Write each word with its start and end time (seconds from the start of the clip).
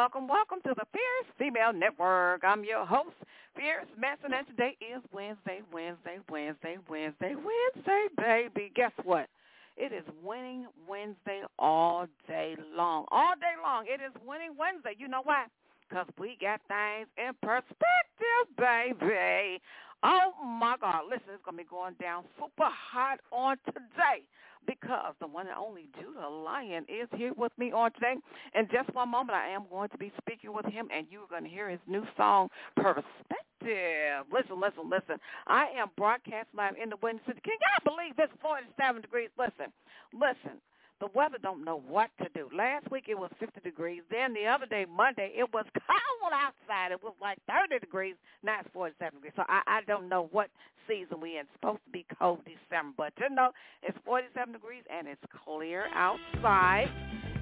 Welcome, 0.00 0.28
welcome, 0.28 0.60
to 0.64 0.72
the 0.74 0.86
Fierce 0.94 1.34
Female 1.38 1.74
Network. 1.74 2.40
I'm 2.42 2.64
your 2.64 2.86
host, 2.86 3.12
Fierce 3.54 3.84
Manson, 4.00 4.32
and 4.32 4.46
today 4.46 4.74
is 4.80 5.02
Wednesday, 5.12 5.60
Wednesday, 5.70 6.20
Wednesday, 6.30 6.78
Wednesday, 6.88 7.34
Wednesday, 7.36 8.06
baby. 8.16 8.72
Guess 8.74 8.92
what? 9.04 9.28
It 9.76 9.92
is 9.92 10.04
Winning 10.24 10.68
Wednesday 10.88 11.42
all 11.58 12.06
day 12.26 12.56
long. 12.74 13.04
All 13.10 13.34
day 13.36 13.52
long. 13.62 13.84
It 13.86 14.00
is 14.00 14.16
Winning 14.26 14.56
Wednesday. 14.58 14.96
You 14.96 15.06
know 15.06 15.20
why? 15.22 15.44
Because 15.86 16.06
we 16.18 16.38
got 16.40 16.62
things 16.66 17.06
in 17.18 17.34
perspective, 17.42 18.46
baby. 18.56 19.60
Oh, 20.02 20.32
my 20.42 20.76
God. 20.80 21.02
Listen, 21.10 21.28
it's 21.34 21.44
going 21.44 21.58
to 21.58 21.62
be 21.62 21.68
going 21.68 21.92
down 22.00 22.24
super 22.38 22.72
hot 22.72 23.20
on 23.30 23.58
today 23.66 24.24
because 24.66 25.14
the 25.20 25.26
one 25.26 25.46
and 25.46 25.56
only 25.56 25.88
Judah 26.00 26.28
Lion 26.28 26.84
is 26.88 27.08
here 27.16 27.32
with 27.36 27.52
me 27.58 27.72
on 27.72 27.92
today. 27.92 28.14
In 28.54 28.68
just 28.72 28.94
one 28.94 29.10
moment, 29.10 29.36
I 29.36 29.48
am 29.48 29.64
going 29.70 29.88
to 29.90 29.98
be 29.98 30.12
speaking 30.20 30.52
with 30.52 30.66
him, 30.66 30.88
and 30.94 31.06
you're 31.10 31.28
going 31.28 31.44
to 31.44 31.50
hear 31.50 31.68
his 31.68 31.80
new 31.86 32.04
song, 32.16 32.48
Perspective. 32.76 34.24
Listen, 34.32 34.60
listen, 34.60 34.88
listen. 34.88 35.16
I 35.46 35.66
am 35.76 35.88
broadcast 35.96 36.48
live 36.56 36.74
in 36.82 36.90
the 36.90 36.96
Windy 37.02 37.22
City. 37.26 37.40
Can 37.44 37.54
y'all 37.60 37.94
believe 37.94 38.14
it's 38.18 38.32
47 38.40 39.02
degrees? 39.02 39.28
Listen, 39.38 39.72
listen 40.12 40.60
the 41.00 41.08
weather 41.14 41.38
don't 41.42 41.64
know 41.64 41.82
what 41.88 42.10
to 42.22 42.28
do. 42.34 42.48
Last 42.56 42.90
week 42.90 43.04
it 43.08 43.18
was 43.18 43.30
50 43.40 43.60
degrees. 43.60 44.02
Then 44.10 44.34
the 44.34 44.46
other 44.46 44.66
day, 44.66 44.84
Monday, 44.84 45.32
it 45.36 45.52
was 45.52 45.64
cold 45.74 46.32
outside. 46.32 46.92
It 46.92 47.02
was 47.02 47.14
like 47.20 47.38
30 47.48 47.78
degrees. 47.80 48.14
Now 48.42 48.60
it's 48.60 48.68
47 48.72 49.16
degrees. 49.16 49.32
So 49.36 49.42
I, 49.48 49.62
I 49.66 49.80
don't 49.86 50.08
know 50.08 50.28
what 50.30 50.50
season 50.86 51.20
we 51.20 51.38
in. 51.38 51.40
It's 51.40 51.50
supposed 51.54 51.80
to 51.86 51.90
be 51.90 52.04
cold 52.18 52.40
December. 52.44 52.94
But 52.96 53.12
you 53.18 53.34
know, 53.34 53.50
it's 53.82 53.96
47 54.04 54.52
degrees 54.52 54.82
and 54.92 55.08
it's 55.08 55.22
clear 55.44 55.86
outside. 55.94 56.88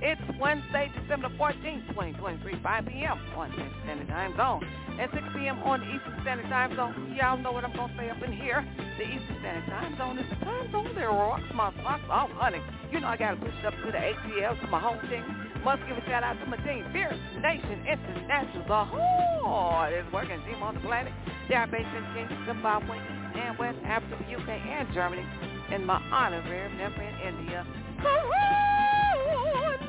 It's 0.01 0.23
Wednesday, 0.39 0.93
December 0.95 1.27
14th, 1.35 1.83
2023, 1.91 2.63
5 2.63 2.87
p.m. 2.87 3.19
on 3.35 3.51
the 3.51 3.67
Standard 3.83 4.07
Time 4.07 4.31
Zone 4.39 4.63
and 4.95 5.11
6 5.11 5.23
p.m. 5.35 5.59
on 5.67 5.83
Eastern 5.83 6.15
Standard 6.23 6.47
Time 6.47 6.71
Zone. 6.77 7.19
Y'all 7.19 7.37
know 7.37 7.51
what 7.51 7.65
I'm 7.65 7.75
going 7.75 7.91
to 7.91 7.97
say 7.99 8.07
up 8.07 8.23
in 8.23 8.31
here. 8.31 8.63
The 8.95 9.03
Eastern 9.03 9.37
Standard 9.43 9.67
Time 9.67 9.99
Zone 9.99 10.19
is 10.23 10.31
the 10.31 10.39
time 10.47 10.71
zone 10.71 10.95
that 10.95 11.03
rocks 11.03 11.43
my 11.51 11.75
spots. 11.83 12.07
Oh, 12.07 12.31
honey, 12.39 12.63
you 12.95 13.01
know 13.01 13.09
I 13.09 13.17
got 13.17 13.35
to 13.35 13.43
push 13.43 13.59
up 13.67 13.75
to 13.75 13.91
the 13.91 13.99
ATL, 13.99 14.55
to 14.61 14.67
my 14.71 14.79
home 14.79 15.03
team. 15.11 15.27
Must 15.67 15.83
give 15.91 15.99
a 15.99 16.05
shout 16.07 16.23
out 16.23 16.39
to 16.39 16.47
my 16.47 16.63
team, 16.63 16.87
Fierce 16.95 17.19
Nation 17.43 17.83
International, 17.83 18.63
the 18.71 18.85
hardest 18.87 20.13
working 20.15 20.39
team 20.47 20.63
on 20.63 20.79
the 20.79 20.81
planet. 20.87 21.13
They 21.49 21.57
are 21.57 21.67
based 21.67 21.91
in 21.91 22.07
Kenya, 22.15 22.39
Zimbabwe, 22.47 23.03
and 23.35 23.59
West 23.59 23.83
Africa, 23.83 24.15
UK, 24.31 24.49
and 24.63 24.87
Germany. 24.95 25.27
And 25.75 25.85
my 25.85 25.99
honorary 26.15 26.71
member 26.79 27.03
in 27.03 27.35
India. 27.35 27.67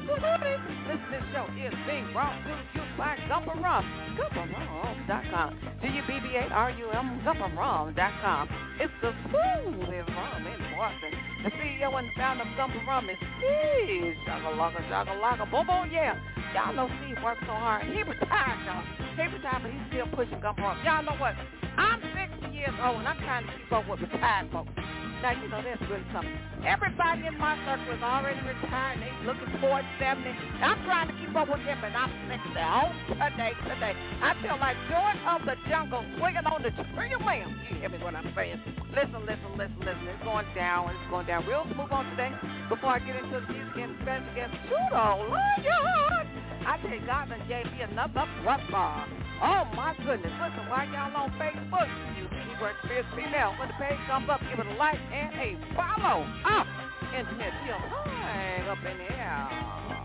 This, 0.09 0.97
this 1.11 1.21
show 1.33 1.45
is 1.53 1.73
being 1.85 2.09
brought 2.13 2.33
to 2.43 2.49
you 2.73 2.81
by 2.97 3.15
Gubba 3.29 3.53
Rum. 3.61 3.85
GubbaRum.com. 4.17 5.59
G-U-B-B-A-R-U-M, 5.81 7.21
GubbaRum.com. 7.23 8.49
It's 8.79 8.93
the 9.01 9.13
smoothest 9.29 10.09
rum 10.09 10.47
in 10.47 10.59
Boston. 10.75 11.11
The 11.43 11.51
CEO 11.51 11.93
and 11.99 12.09
founder 12.17 12.41
of 12.43 12.49
Gubba 12.57 12.87
Rum 12.87 13.09
is 13.09 13.17
Steve. 13.37 14.15
Shakalaka, 14.27 14.81
shakalaka, 14.89 15.51
boom, 15.51 15.67
boom, 15.67 15.89
yeah. 15.91 16.17
Y'all 16.55 16.73
know 16.73 16.89
Steve 17.03 17.17
works 17.23 17.41
so 17.45 17.53
hard. 17.53 17.85
He 17.85 18.01
retired, 18.01 18.65
y'all. 18.65 18.83
He 19.15 19.35
retired, 19.35 19.61
but 19.61 19.71
he's 19.71 19.81
still 19.93 20.07
pushing 20.15 20.41
Gubba 20.41 20.57
Rum. 20.57 20.77
Y'all 20.83 21.03
know 21.03 21.15
what? 21.21 21.35
I'm 21.77 22.01
60 22.41 22.55
years 22.55 22.73
old, 22.83 22.97
and 22.97 23.07
I'm 23.07 23.17
trying 23.19 23.45
to 23.45 23.51
keep 23.53 23.71
up 23.71 23.87
with 23.87 24.01
retired 24.01 24.51
folks. 24.51 24.71
Now, 25.19 25.35
you 25.35 25.51
know, 25.51 25.59
that's 25.59 25.83
really 25.91 26.07
something. 26.15 26.31
Everybody 26.63 27.27
in 27.27 27.35
my 27.35 27.59
circle 27.67 27.91
is 27.91 27.99
already 27.99 28.39
retired. 28.39 29.03
They 29.03 29.11
looking 29.27 29.51
towards 29.59 29.83
70. 29.99 30.23
I'm 30.63 30.79
trying 30.87 31.11
to 31.11 31.15
keep 31.19 31.35
up 31.35 31.51
with 31.51 31.59
them, 31.67 31.75
and 31.83 31.91
I'm 31.91 32.07
60. 32.31 32.55
On 32.55 32.87
today, 33.19 33.51
today. 33.67 33.93
I 34.23 34.31
feel 34.39 34.55
like 34.63 34.79
George 34.87 35.19
of 35.27 35.43
the 35.43 35.59
jungle 35.67 36.07
swinging 36.15 36.47
on 36.47 36.63
the 36.63 36.71
tree 36.95 37.11
of 37.11 37.19
lamb. 37.27 37.51
You 37.67 37.83
hear 37.83 37.89
me 37.91 37.99
what 37.99 38.15
I'm 38.15 38.31
saying? 38.31 38.63
Listen, 38.95 39.27
listen, 39.27 39.51
listen, 39.59 39.79
listen. 39.83 40.07
It's 40.07 40.23
going 40.23 40.47
down. 40.55 40.87
It's 40.87 41.09
going 41.11 41.27
down 41.27 41.43
real 41.43 41.67
smooth 41.67 41.91
on 41.91 42.07
today. 42.15 42.31
Before 42.71 42.95
I 42.95 42.99
get 43.03 43.19
into 43.19 43.43
the 43.43 43.47
music 43.51 43.75
and 43.75 43.99
Spanish 43.99 44.31
against 44.31 44.55
Judah 44.71 45.19
Lion, 45.19 46.27
I 46.63 46.79
tell 46.79 46.95
you, 46.95 47.03
God 47.03 47.27
done 47.27 47.43
gave 47.51 47.67
me 47.75 47.83
another 47.83 48.23
brother. 48.39 49.18
Oh, 49.41 49.63
my 49.75 49.95
goodness. 50.03 50.31
Listen, 50.35 50.67
while 50.69 50.87
y'all 50.89 51.15
on 51.15 51.31
Facebook, 51.39 51.87
you 52.17 52.29
Network 52.59 52.75
Fierce 52.89 53.05
Female. 53.15 53.55
When 53.57 53.69
the 53.69 53.73
page 53.75 53.97
comes 54.05 54.27
up, 54.29 54.41
give 54.49 54.59
it 54.59 54.67
a 54.67 54.75
like 54.75 54.99
and 55.13 55.33
a 55.33 55.57
follow. 55.75 56.27
Up. 56.45 56.67
Internet, 57.17 57.53
feel 57.63 57.77
hang 57.77 58.67
up 58.67 58.77
in 58.79 58.97
the 58.97 59.13
air. 59.13 59.98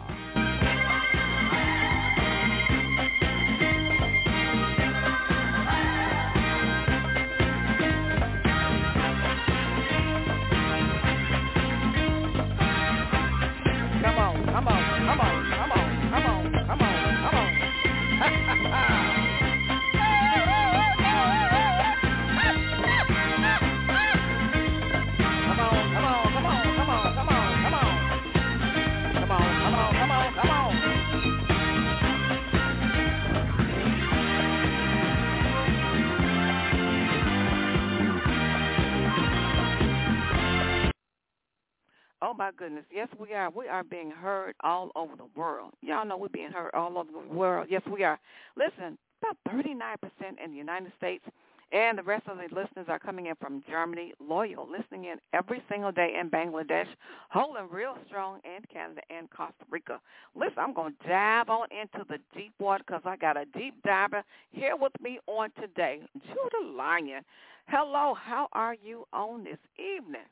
Oh 42.25 42.33
my 42.33 42.53
goodness. 42.57 42.85
Yes, 42.91 43.09
we 43.21 43.35
are. 43.35 43.51
We 43.51 43.69
are 43.69 43.85
being 43.85 44.11
heard 44.11 44.55
all 44.63 44.91
over 44.97 45.15
the 45.15 45.29
world. 45.37 45.73
Y'all 45.83 46.07
know 46.07 46.17
we're 46.17 46.29
being 46.29 46.51
heard 46.51 46.71
all 46.73 46.97
over 46.97 47.11
the 47.13 47.35
world. 47.35 47.67
Yes, 47.69 47.83
we 47.87 48.03
are. 48.03 48.19
Listen, 48.57 48.97
about 49.21 49.37
39% 49.55 49.97
in 50.43 50.51
the 50.51 50.57
United 50.57 50.91
States, 50.97 51.23
and 51.71 51.99
the 51.99 52.03
rest 52.03 52.27
of 52.27 52.39
the 52.39 52.45
listeners 52.45 52.87
are 52.89 52.99
coming 52.99 53.27
in 53.27 53.35
from 53.35 53.63
Germany, 53.69 54.15
loyal, 54.27 54.67
listening 54.67 55.05
in 55.05 55.19
every 55.35 55.63
single 55.71 55.93
day 55.93 56.15
in 56.19 56.31
Bangladesh, 56.31 56.87
holding 57.29 57.69
real 57.71 57.95
strong 58.07 58.41
in 58.43 58.65
Canada 58.73 59.03
and 59.11 59.29
Costa 59.29 59.65
Rica. 59.71 60.01
Listen, 60.35 60.61
I'm 60.61 60.73
going 60.73 60.95
to 61.03 61.09
dive 61.09 61.51
on 61.51 61.69
into 61.71 62.07
the 62.09 62.17
deep 62.35 62.55
water 62.59 62.85
because 62.87 63.03
I 63.05 63.17
got 63.17 63.37
a 63.37 63.45
deep 63.45 63.75
diver 63.85 64.23
here 64.51 64.77
with 64.81 64.93
me 64.99 65.19
on 65.27 65.51
today, 65.61 66.01
Judah 66.29 66.73
Lion. 66.75 67.23
Hello, 67.67 68.15
how 68.15 68.49
are 68.55 68.77
you 68.83 69.05
on 69.13 69.45
this 69.45 69.59
evening? 69.79 70.23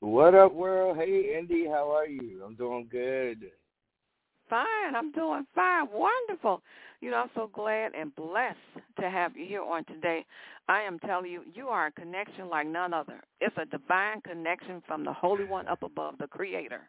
What 0.00 0.34
up, 0.34 0.54
world? 0.54 0.96
Hey, 0.96 1.36
Indy, 1.36 1.66
how 1.66 1.90
are 1.92 2.06
you? 2.06 2.42
I'm 2.44 2.54
doing 2.54 2.88
good. 2.90 3.50
Fine. 4.48 4.94
I'm 4.96 5.10
doing 5.12 5.44
fine. 5.54 5.88
Wonderful. 5.92 6.62
You 7.00 7.10
know, 7.10 7.16
I'm 7.18 7.30
so 7.34 7.50
glad 7.52 7.94
and 7.94 8.14
blessed 8.14 8.58
to 9.00 9.10
have 9.10 9.36
you 9.36 9.46
here 9.46 9.62
on 9.62 9.84
today. 9.84 10.24
I 10.68 10.82
am 10.82 10.98
telling 11.00 11.30
you, 11.30 11.42
you 11.52 11.66
are 11.68 11.86
a 11.86 11.92
connection 11.92 12.48
like 12.48 12.66
none 12.66 12.94
other. 12.94 13.22
It's 13.40 13.56
a 13.60 13.66
divine 13.66 14.20
connection 14.20 14.82
from 14.86 15.04
the 15.04 15.12
Holy 15.12 15.44
One 15.44 15.66
up 15.66 15.82
above, 15.82 16.14
the 16.18 16.28
Creator. 16.28 16.88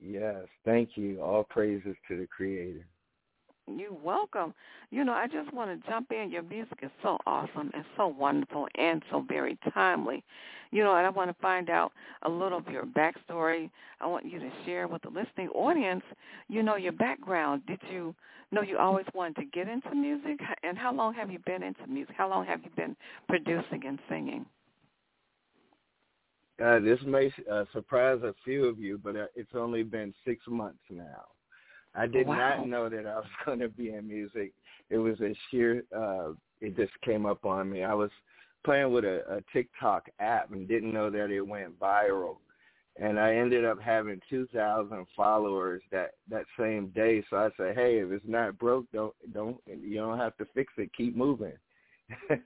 Yes, 0.00 0.46
thank 0.64 0.90
you. 0.94 1.20
All 1.20 1.42
praises 1.42 1.96
to 2.06 2.16
the 2.16 2.26
Creator. 2.26 2.86
You're 3.76 3.92
welcome. 3.92 4.54
You 4.90 5.04
know, 5.04 5.12
I 5.12 5.26
just 5.26 5.52
want 5.52 5.70
to 5.70 5.90
jump 5.90 6.10
in. 6.12 6.30
Your 6.30 6.42
music 6.42 6.78
is 6.82 6.90
so 7.02 7.18
awesome 7.26 7.70
and 7.74 7.84
so 7.96 8.06
wonderful 8.06 8.68
and 8.76 9.02
so 9.10 9.24
very 9.28 9.58
timely. 9.74 10.24
You 10.70 10.84
know, 10.84 10.94
and 10.96 11.06
I 11.06 11.10
want 11.10 11.30
to 11.30 11.42
find 11.42 11.70
out 11.70 11.92
a 12.22 12.28
little 12.28 12.58
of 12.58 12.68
your 12.68 12.84
backstory. 12.84 13.70
I 14.00 14.06
want 14.06 14.26
you 14.26 14.38
to 14.38 14.50
share 14.64 14.86
with 14.86 15.02
the 15.02 15.08
listening 15.08 15.48
audience, 15.50 16.02
you 16.48 16.62
know, 16.62 16.76
your 16.76 16.92
background. 16.92 17.62
Did 17.66 17.80
you 17.90 18.14
know 18.52 18.62
you 18.62 18.78
always 18.78 19.06
wanted 19.14 19.36
to 19.36 19.44
get 19.46 19.68
into 19.68 19.94
music? 19.94 20.40
And 20.62 20.78
how 20.78 20.92
long 20.92 21.14
have 21.14 21.30
you 21.30 21.38
been 21.46 21.62
into 21.62 21.86
music? 21.86 22.14
How 22.16 22.28
long 22.28 22.46
have 22.46 22.62
you 22.62 22.70
been 22.76 22.96
producing 23.28 23.84
and 23.86 23.98
singing? 24.08 24.46
Uh, 26.62 26.80
this 26.80 26.98
may 27.06 27.32
uh, 27.50 27.64
surprise 27.72 28.18
a 28.24 28.34
few 28.44 28.64
of 28.64 28.78
you, 28.80 28.98
but 29.02 29.14
uh, 29.14 29.26
it's 29.36 29.54
only 29.54 29.84
been 29.84 30.12
six 30.26 30.44
months 30.48 30.82
now. 30.90 31.24
I 31.94 32.06
did 32.06 32.26
wow. 32.26 32.36
not 32.36 32.68
know 32.68 32.88
that 32.88 33.06
I 33.06 33.16
was 33.16 33.26
going 33.44 33.60
to 33.60 33.68
be 33.68 33.90
in 33.90 34.06
music. 34.06 34.52
It 34.90 34.98
was 34.98 35.20
a 35.20 35.34
sheer. 35.50 35.84
Uh, 35.94 36.32
it 36.60 36.76
just 36.76 36.92
came 37.04 37.26
up 37.26 37.44
on 37.44 37.70
me. 37.70 37.82
I 37.82 37.94
was 37.94 38.10
playing 38.64 38.92
with 38.92 39.04
a, 39.04 39.22
a 39.30 39.40
TikTok 39.52 40.08
app 40.20 40.52
and 40.52 40.68
didn't 40.68 40.92
know 40.92 41.10
that 41.10 41.30
it 41.30 41.40
went 41.40 41.78
viral, 41.78 42.36
and 42.96 43.18
I 43.18 43.34
ended 43.34 43.64
up 43.64 43.80
having 43.80 44.20
two 44.28 44.46
thousand 44.52 45.06
followers 45.16 45.82
that 45.92 46.12
that 46.30 46.44
same 46.58 46.88
day. 46.88 47.22
So 47.30 47.36
I 47.36 47.50
said, 47.56 47.76
"Hey, 47.76 47.98
if 47.98 48.10
it's 48.10 48.24
not 48.26 48.58
broke, 48.58 48.86
don't 48.92 49.14
don't 49.32 49.58
you 49.66 49.96
don't 49.96 50.18
have 50.18 50.36
to 50.38 50.46
fix 50.54 50.72
it. 50.78 50.90
Keep 50.96 51.16
moving." 51.16 51.52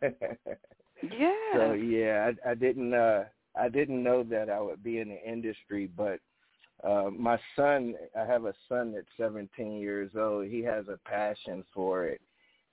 yeah. 1.02 1.32
So 1.54 1.72
yeah, 1.72 2.32
I, 2.44 2.50
I 2.50 2.54
didn't. 2.54 2.92
uh 2.92 3.24
I 3.54 3.68
didn't 3.68 4.02
know 4.02 4.22
that 4.24 4.48
I 4.48 4.60
would 4.60 4.82
be 4.82 4.98
in 4.98 5.10
the 5.10 5.22
industry, 5.30 5.90
but 5.94 6.20
uh, 6.82 7.10
my 7.10 7.38
son, 7.56 7.94
I 8.18 8.24
have 8.24 8.44
a 8.44 8.54
son 8.68 8.92
that's 8.92 9.06
17 9.16 9.74
years 9.74 10.10
old. 10.16 10.46
He 10.46 10.62
has 10.62 10.86
a 10.88 10.98
passion 11.08 11.64
for 11.72 12.06
it, 12.06 12.20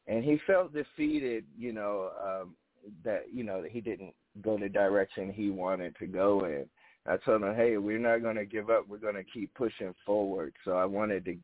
and 0.07 0.23
he 0.23 0.39
felt 0.47 0.73
defeated. 0.73 1.45
You 1.57 1.73
know 1.73 2.11
um, 2.23 2.55
that 3.03 3.25
you 3.31 3.43
know 3.43 3.61
that 3.61 3.71
he 3.71 3.81
didn't 3.81 4.13
go 4.41 4.57
the 4.57 4.69
direction 4.69 5.31
he 5.31 5.49
wanted 5.49 5.95
to 5.97 6.07
go 6.07 6.45
in. 6.45 6.65
I 7.07 7.17
told 7.17 7.41
him, 7.41 7.55
hey, 7.55 7.77
we're 7.77 7.97
not 7.97 8.21
going 8.21 8.35
to 8.35 8.45
give 8.45 8.69
up. 8.69 8.87
We're 8.87 8.97
going 8.97 9.15
to 9.15 9.23
keep 9.23 9.53
pushing 9.55 9.93
forward. 10.05 10.53
So 10.63 10.73
I 10.73 10.85
wanted 10.85 11.25
to 11.25 11.37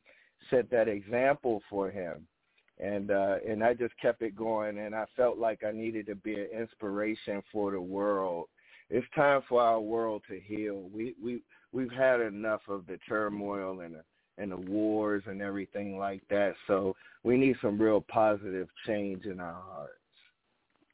set 0.50 0.70
that 0.72 0.88
example 0.88 1.62
for 1.70 1.90
him. 1.90 2.28
And 2.78 3.10
uh 3.10 3.38
and 3.48 3.64
I 3.64 3.74
just 3.74 3.94
kept 4.02 4.22
it 4.22 4.36
going 4.36 4.80
and 4.80 4.94
I 4.94 5.06
felt 5.16 5.38
like 5.38 5.64
I 5.64 5.72
needed 5.72 6.08
to 6.08 6.16
be 6.16 6.34
an 6.34 6.50
inspiration 6.52 7.42
for 7.50 7.72
the 7.72 7.80
world. 7.80 8.48
It's 8.90 9.08
time 9.16 9.42
for 9.50 9.62
our 9.62 9.80
world 9.80 10.22
to 10.30 10.40
heal. 10.40 10.90
We 10.94 11.16
we 11.24 11.42
we've 11.72 11.92
had 11.92 12.22
enough 12.22 12.62
of 12.68 12.86
the 12.88 12.98
turmoil 13.08 13.82
and 13.82 13.96
the 13.96 14.04
and 14.38 14.52
the 14.52 14.58
wars 14.58 15.24
and 15.28 15.42
everything 15.42 15.98
like 15.98 16.22
that. 16.30 16.54
So 16.68 16.96
we 17.24 17.38
need 17.38 17.56
some 17.62 17.82
real 17.82 18.02
positive 18.02 18.68
change 18.86 19.26
in 19.26 19.40
our 19.40 19.54
hearts. 19.54 19.94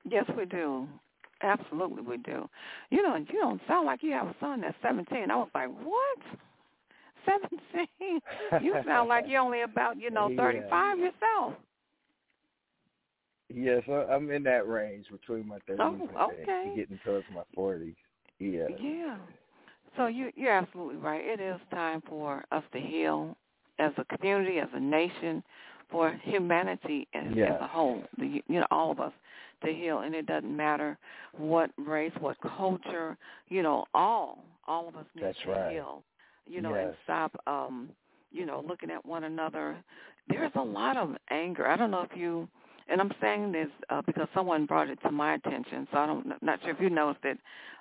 Yes, 0.10 0.26
we 0.38 0.46
do. 0.46 0.88
Absolutely, 1.42 2.04
we 2.04 2.18
do. 2.18 2.48
You 2.92 3.02
know, 3.02 3.16
you 3.16 3.40
don't 3.40 3.62
sound 3.68 3.86
like 3.86 4.04
you 4.04 4.12
have 4.12 4.28
a 4.28 4.36
son 4.40 4.62
that's 4.62 4.76
17. 4.84 5.32
I 5.32 5.36
was 5.36 5.50
like, 5.56 5.70
what? 5.84 6.20
17? 8.00 8.22
You 8.64 8.76
sound 8.86 9.10
like 9.10 9.26
you're 9.28 9.42
only 9.42 9.62
about, 9.62 10.00
you 10.00 10.12
know, 10.12 10.32
35 10.36 10.98
yeah. 10.98 11.06
yourself. 11.06 11.54
Yes, 13.56 13.84
I'm 13.88 14.30
in 14.32 14.44
that 14.44 14.68
range 14.68 15.06
between 15.12 15.48
my 15.48 15.58
30s 15.70 15.78
oh, 16.18 16.32
okay. 16.32 16.64
and 16.66 16.76
getting 16.76 17.00
towards 17.06 17.26
my 17.34 17.44
40s. 17.58 17.96
Yeah. 18.40 18.68
Yeah. 18.80 19.18
So 19.98 20.08
you 20.08 20.32
you're 20.36 20.54
absolutely 20.54 20.96
right. 20.96 21.22
It 21.24 21.40
is 21.40 21.60
time 21.72 22.02
for 22.08 22.44
us 22.52 22.64
to 22.74 22.80
heal 22.80 23.36
as 23.80 23.92
a 23.98 24.18
community, 24.18 24.60
as 24.60 24.70
a 24.74 24.80
nation, 24.80 25.44
for 25.90 26.18
humanity 26.24 27.08
as, 27.14 27.26
as 27.28 27.62
a 27.62 27.68
whole. 27.68 28.04
The, 28.18 28.42
you 28.48 28.60
know, 28.60 28.68
all 28.72 28.92
of 28.92 29.00
us 29.00 29.12
to 29.66 29.72
heal, 29.72 30.00
and 30.00 30.16
it 30.16 30.26
doesn't 30.26 30.56
matter 30.56 30.98
what 31.38 31.72
race, 31.78 32.14
what 32.20 32.38
culture. 32.58 33.18
You 33.50 33.64
know, 33.64 33.86
all 33.94 34.44
all 34.68 34.88
of 34.88 34.96
us 34.96 35.06
need 35.16 35.26
That's 35.26 35.38
to 35.46 35.52
right. 35.52 35.74
heal. 35.74 36.04
You 36.48 36.62
know, 36.62 36.74
yes. 36.74 36.86
and 36.88 36.96
stop. 37.04 37.36
um 37.48 37.90
You 38.32 38.46
know, 38.46 38.64
looking 38.68 38.90
at 38.92 39.06
one 39.06 39.26
another. 39.26 39.78
There's 40.30 40.52
a 40.56 40.62
lot 40.62 40.96
of 40.98 41.16
anger. 41.30 41.68
I 41.68 41.76
don't 41.76 41.92
know 41.92 42.02
if 42.10 42.16
you 42.16 42.48
and 42.92 43.00
I'm 43.00 43.12
saying 43.22 43.52
this 43.52 43.70
uh, 43.90 44.02
because 44.06 44.28
someone 44.36 44.66
brought 44.66 44.90
it 44.90 45.00
to 45.04 45.12
my 45.12 45.36
attention. 45.36 45.88
So 45.92 45.98
I 45.98 46.06
don't, 46.06 46.44
not 46.44 46.62
sure 46.62 46.72
if 46.72 46.80
you 46.80 46.90
noticed 46.90 47.26
it. 47.26 47.38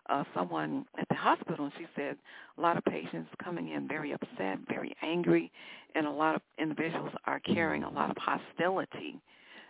Uh, 0.08 0.24
someone 0.34 0.84
at 0.98 1.08
the 1.08 1.14
hospital, 1.14 1.66
and 1.66 1.74
she 1.78 1.86
said 1.94 2.16
a 2.58 2.60
lot 2.60 2.76
of 2.76 2.84
patients 2.84 3.28
coming 3.42 3.70
in 3.70 3.86
very 3.86 4.12
upset, 4.12 4.58
very 4.68 4.94
angry, 5.02 5.52
and 5.94 6.06
a 6.06 6.10
lot 6.10 6.34
of 6.34 6.42
individuals 6.58 7.12
are 7.26 7.38
carrying 7.40 7.84
a 7.84 7.90
lot 7.90 8.10
of 8.10 8.16
hostility. 8.18 9.20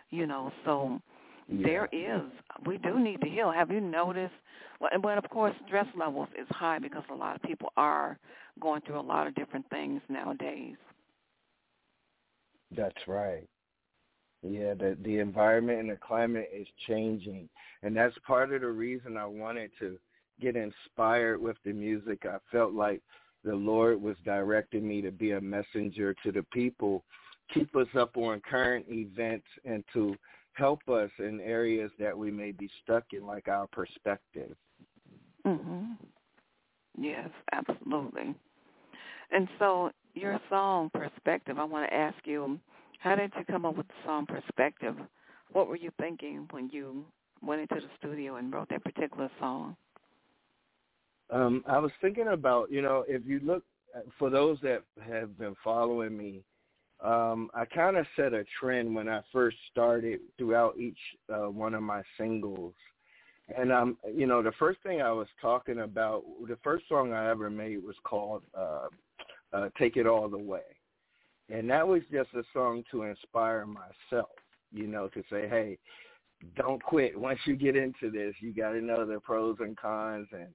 You 0.09 0.25
know, 0.25 0.51
so 0.65 0.99
yeah. 1.47 1.67
there 1.67 1.89
is. 1.91 2.31
We 2.65 2.77
do 2.77 2.99
need 2.99 3.21
to 3.21 3.29
heal. 3.29 3.51
Have 3.51 3.71
you 3.71 3.81
noticed? 3.81 4.33
Well, 4.79 4.89
but 5.01 5.17
of 5.17 5.29
course, 5.29 5.53
stress 5.67 5.87
levels 5.97 6.29
is 6.39 6.47
high 6.49 6.79
because 6.79 7.03
a 7.11 7.15
lot 7.15 7.35
of 7.35 7.41
people 7.43 7.71
are 7.77 8.17
going 8.59 8.81
through 8.81 8.99
a 8.99 9.01
lot 9.01 9.27
of 9.27 9.35
different 9.35 9.69
things 9.69 10.01
nowadays. 10.09 10.75
That's 12.75 13.07
right. 13.07 13.47
Yeah, 14.43 14.73
the 14.73 14.97
the 15.03 15.19
environment 15.19 15.79
and 15.81 15.89
the 15.91 15.97
climate 15.97 16.49
is 16.53 16.67
changing, 16.87 17.47
and 17.83 17.95
that's 17.95 18.17
part 18.25 18.51
of 18.51 18.61
the 18.61 18.67
reason 18.71 19.15
I 19.15 19.25
wanted 19.25 19.71
to 19.79 19.99
get 20.39 20.55
inspired 20.55 21.39
with 21.39 21.57
the 21.63 21.73
music. 21.73 22.25
I 22.25 22.37
felt 22.51 22.73
like 22.73 23.01
the 23.43 23.53
Lord 23.53 24.01
was 24.01 24.15
directing 24.25 24.87
me 24.87 25.01
to 25.01 25.11
be 25.11 25.31
a 25.31 25.41
messenger 25.41 26.15
to 26.23 26.31
the 26.31 26.43
people, 26.51 27.03
keep 27.53 27.75
us 27.75 27.87
up 27.95 28.17
on 28.17 28.41
current 28.41 28.85
events, 28.89 29.45
and 29.63 29.83
to 29.93 30.15
help 30.53 30.87
us 30.89 31.11
in 31.19 31.39
areas 31.41 31.91
that 31.99 32.17
we 32.17 32.31
may 32.31 32.51
be 32.51 32.69
stuck 32.83 33.03
in, 33.13 33.25
like 33.25 33.47
our 33.47 33.67
perspective. 33.67 34.55
Mhm. 35.45 35.97
Yes, 36.97 37.29
absolutely. 37.51 38.35
And 39.29 39.47
so, 39.59 39.91
your 40.13 40.39
song 40.49 40.89
"Perspective," 40.89 41.57
I 41.59 41.63
want 41.63 41.87
to 41.89 41.93
ask 41.93 42.27
you 42.27 42.59
how 43.01 43.15
did 43.15 43.31
you 43.35 43.43
come 43.45 43.65
up 43.65 43.75
with 43.75 43.87
the 43.87 43.93
song 44.05 44.27
Perspective? 44.27 44.95
What 45.53 45.67
were 45.67 45.75
you 45.75 45.89
thinking 45.99 46.47
when 46.51 46.69
you 46.71 47.03
went 47.41 47.61
into 47.61 47.75
the 47.75 47.89
studio 47.97 48.35
and 48.35 48.53
wrote 48.53 48.69
that 48.69 48.83
particular 48.83 49.29
song? 49.39 49.75
Um, 51.31 51.63
I 51.67 51.79
was 51.79 51.91
thinking 51.99 52.27
about, 52.27 52.71
you 52.71 52.83
know, 52.83 53.03
if 53.07 53.23
you 53.25 53.39
look 53.43 53.63
for 54.19 54.29
those 54.29 54.59
that 54.61 54.83
have 55.03 55.35
been 55.39 55.55
following 55.63 56.15
me, 56.15 56.43
um, 57.03 57.49
I 57.55 57.65
kind 57.65 57.97
of 57.97 58.05
set 58.15 58.33
a 58.33 58.45
trend 58.59 58.93
when 58.93 59.09
I 59.09 59.21
first 59.33 59.57
started 59.71 60.19
throughout 60.37 60.77
each 60.77 60.99
uh, 61.33 61.49
one 61.49 61.73
of 61.73 61.81
my 61.81 62.03
singles. 62.19 62.75
And 63.57 63.71
um, 63.71 63.97
you 64.13 64.27
know, 64.27 64.43
the 64.43 64.51
first 64.59 64.79
thing 64.83 65.01
I 65.01 65.11
was 65.11 65.27
talking 65.41 65.79
about, 65.79 66.23
the 66.47 66.57
first 66.63 66.87
song 66.87 67.13
I 67.13 67.31
ever 67.31 67.49
made 67.49 67.83
was 67.83 67.95
called 68.03 68.43
uh, 68.55 68.87
uh, 69.51 69.69
"Take 69.79 69.97
It 69.97 70.05
All 70.05 70.29
the 70.29 70.37
Way," 70.37 70.61
And 71.51 71.69
that 71.69 71.85
was 71.85 72.01
just 72.11 72.29
a 72.33 72.43
song 72.53 72.83
to 72.91 73.03
inspire 73.03 73.65
myself, 73.65 74.29
you 74.71 74.87
know, 74.87 75.09
to 75.09 75.21
say, 75.29 75.49
hey, 75.49 75.77
don't 76.55 76.81
quit. 76.81 77.19
Once 77.19 77.39
you 77.45 77.55
get 77.55 77.75
into 77.75 78.09
this, 78.09 78.33
you 78.39 78.53
got 78.53 78.71
to 78.71 78.81
know 78.81 79.05
the 79.05 79.19
pros 79.19 79.57
and 79.59 79.77
cons 79.77 80.27
and, 80.31 80.47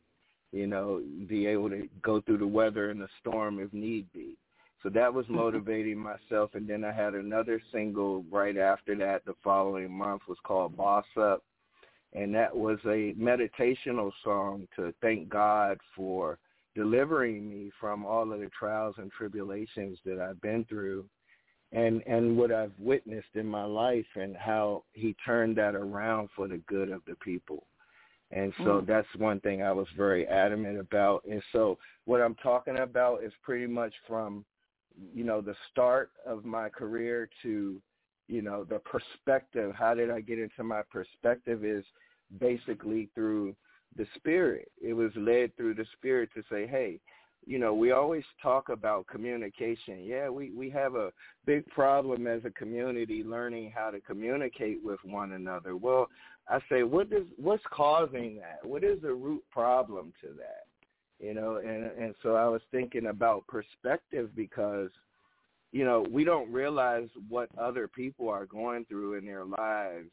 you 0.52 0.66
know, 0.66 1.02
be 1.28 1.46
able 1.46 1.68
to 1.68 1.88
go 2.02 2.20
through 2.22 2.38
the 2.38 2.46
weather 2.46 2.90
and 2.90 3.00
the 3.00 3.08
storm 3.20 3.58
if 3.58 3.72
need 3.72 4.10
be. 4.12 4.36
So 4.82 4.88
that 4.90 5.12
was 5.12 5.26
mm-hmm. 5.26 5.36
motivating 5.36 5.98
myself. 5.98 6.54
And 6.54 6.66
then 6.68 6.82
I 6.84 6.92
had 6.92 7.14
another 7.14 7.60
single 7.72 8.24
right 8.30 8.56
after 8.56 8.96
that 8.96 9.24
the 9.26 9.34
following 9.44 9.92
month 9.92 10.22
was 10.28 10.38
called 10.44 10.76
Boss 10.76 11.04
Up. 11.20 11.42
And 12.14 12.34
that 12.34 12.56
was 12.56 12.78
a 12.86 13.12
meditational 13.18 14.12
song 14.24 14.66
to 14.76 14.94
thank 15.02 15.28
God 15.28 15.78
for 15.94 16.38
delivering 16.76 17.48
me 17.48 17.72
from 17.80 18.04
all 18.04 18.30
of 18.30 18.38
the 18.38 18.50
trials 18.56 18.94
and 18.98 19.10
tribulations 19.10 19.98
that 20.04 20.20
I've 20.20 20.40
been 20.42 20.64
through 20.66 21.06
and 21.72 22.02
and 22.06 22.36
what 22.36 22.52
I've 22.52 22.78
witnessed 22.78 23.34
in 23.34 23.46
my 23.46 23.64
life 23.64 24.06
and 24.14 24.36
how 24.36 24.84
he 24.92 25.16
turned 25.24 25.56
that 25.56 25.74
around 25.74 26.28
for 26.36 26.46
the 26.46 26.58
good 26.68 26.90
of 26.90 27.00
the 27.06 27.16
people. 27.16 27.66
And 28.30 28.52
so 28.58 28.80
mm. 28.80 28.86
that's 28.86 29.08
one 29.16 29.40
thing 29.40 29.62
I 29.62 29.72
was 29.72 29.86
very 29.96 30.26
adamant 30.26 30.78
about. 30.78 31.24
And 31.30 31.42
so 31.52 31.78
what 32.04 32.20
I'm 32.20 32.34
talking 32.36 32.78
about 32.78 33.24
is 33.24 33.32
pretty 33.42 33.66
much 33.66 33.94
from 34.06 34.44
you 35.14 35.24
know 35.24 35.40
the 35.40 35.54
start 35.70 36.10
of 36.26 36.44
my 36.44 36.68
career 36.68 37.28
to 37.42 37.80
you 38.28 38.42
know 38.42 38.64
the 38.64 38.80
perspective 38.80 39.74
how 39.76 39.94
did 39.94 40.10
I 40.10 40.20
get 40.20 40.38
into 40.38 40.62
my 40.62 40.82
perspective 40.90 41.64
is 41.64 41.84
basically 42.38 43.10
through 43.14 43.54
the 43.96 44.06
spirit. 44.16 44.70
It 44.80 44.92
was 44.92 45.10
led 45.16 45.56
through 45.56 45.74
the 45.74 45.86
spirit 45.96 46.30
to 46.34 46.42
say, 46.50 46.66
hey, 46.66 47.00
you 47.46 47.60
know, 47.60 47.72
we 47.72 47.92
always 47.92 48.24
talk 48.42 48.70
about 48.70 49.06
communication. 49.06 50.00
Yeah, 50.02 50.28
we, 50.28 50.50
we 50.50 50.68
have 50.70 50.96
a 50.96 51.12
big 51.46 51.66
problem 51.68 52.26
as 52.26 52.44
a 52.44 52.50
community 52.50 53.22
learning 53.24 53.72
how 53.74 53.90
to 53.90 54.00
communicate 54.00 54.84
with 54.84 54.98
one 55.04 55.32
another. 55.32 55.76
Well, 55.76 56.08
I 56.48 56.58
say, 56.68 56.82
what 56.82 57.08
does 57.08 57.26
what's 57.36 57.62
causing 57.70 58.36
that? 58.36 58.68
What 58.68 58.84
is 58.84 59.00
the 59.00 59.14
root 59.14 59.42
problem 59.50 60.12
to 60.22 60.28
that? 60.38 60.66
You 61.24 61.34
know, 61.34 61.56
and 61.56 61.86
and 61.98 62.14
so 62.22 62.34
I 62.34 62.46
was 62.48 62.62
thinking 62.70 63.06
about 63.06 63.46
perspective 63.46 64.30
because, 64.34 64.90
you 65.72 65.84
know, 65.84 66.04
we 66.10 66.24
don't 66.24 66.52
realize 66.52 67.08
what 67.28 67.48
other 67.58 67.88
people 67.88 68.28
are 68.28 68.46
going 68.46 68.84
through 68.86 69.14
in 69.14 69.24
their 69.24 69.44
lives 69.44 70.10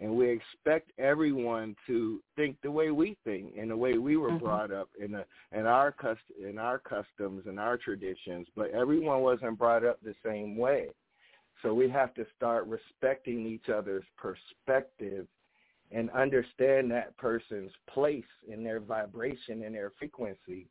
and 0.00 0.10
we 0.10 0.30
expect 0.30 0.92
everyone 0.98 1.76
to 1.86 2.20
think 2.34 2.56
the 2.62 2.70
way 2.70 2.90
we 2.90 3.16
think 3.22 3.52
and 3.58 3.70
the 3.70 3.76
way 3.76 3.98
we 3.98 4.16
were 4.16 4.30
mm-hmm. 4.30 4.44
brought 4.44 4.72
up 4.72 4.88
in 4.98 5.14
a, 5.14 5.24
in 5.52 5.66
our 5.66 5.92
cust 5.92 6.20
in 6.42 6.58
our 6.58 6.78
customs 6.78 7.44
and 7.46 7.60
our 7.60 7.76
traditions 7.76 8.46
but 8.56 8.70
everyone 8.70 9.20
wasn't 9.20 9.58
brought 9.58 9.84
up 9.84 9.98
the 10.02 10.14
same 10.24 10.56
way. 10.56 10.88
So 11.62 11.74
we 11.74 11.90
have 11.90 12.14
to 12.14 12.24
start 12.34 12.66
respecting 12.66 13.46
each 13.46 13.68
other's 13.68 14.04
perspective 14.16 15.26
and 15.92 16.08
understand 16.10 16.90
that 16.90 17.16
person's 17.18 17.72
place 17.92 18.24
in 18.48 18.64
their 18.64 18.80
vibration 18.80 19.64
and 19.64 19.74
their 19.74 19.92
frequency 19.98 20.66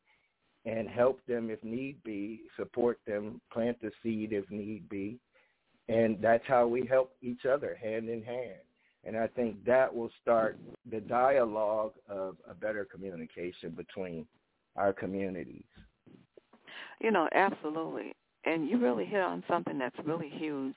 and 0.65 0.89
help 0.89 1.19
them 1.27 1.51
if 1.51 1.63
need 1.63 2.01
be 2.03 2.41
support 2.57 2.99
them 3.05 3.39
plant 3.53 3.79
the 3.81 3.91
seed 4.01 4.33
if 4.33 4.49
need 4.49 4.89
be. 4.89 5.19
And 5.89 6.17
that's 6.21 6.43
how 6.47 6.67
we 6.67 6.85
help 6.85 7.13
each 7.21 7.45
other 7.45 7.77
hand 7.81 8.09
in 8.09 8.23
hand 8.23 8.61
and 9.05 9.17
I 9.17 9.27
think 9.27 9.63
that 9.65 9.93
will 9.93 10.11
start 10.21 10.57
the 10.89 10.99
dialogue 10.99 11.93
of 12.09 12.35
a 12.49 12.53
better 12.53 12.85
communication 12.85 13.71
between 13.71 14.25
our 14.75 14.93
communities. 14.93 15.63
You 16.99 17.11
know, 17.11 17.27
absolutely. 17.33 18.13
And 18.45 18.69
you 18.69 18.77
really 18.77 19.05
hit 19.05 19.21
on 19.21 19.43
something 19.47 19.77
that's 19.77 19.95
really 20.05 20.29
huge. 20.29 20.75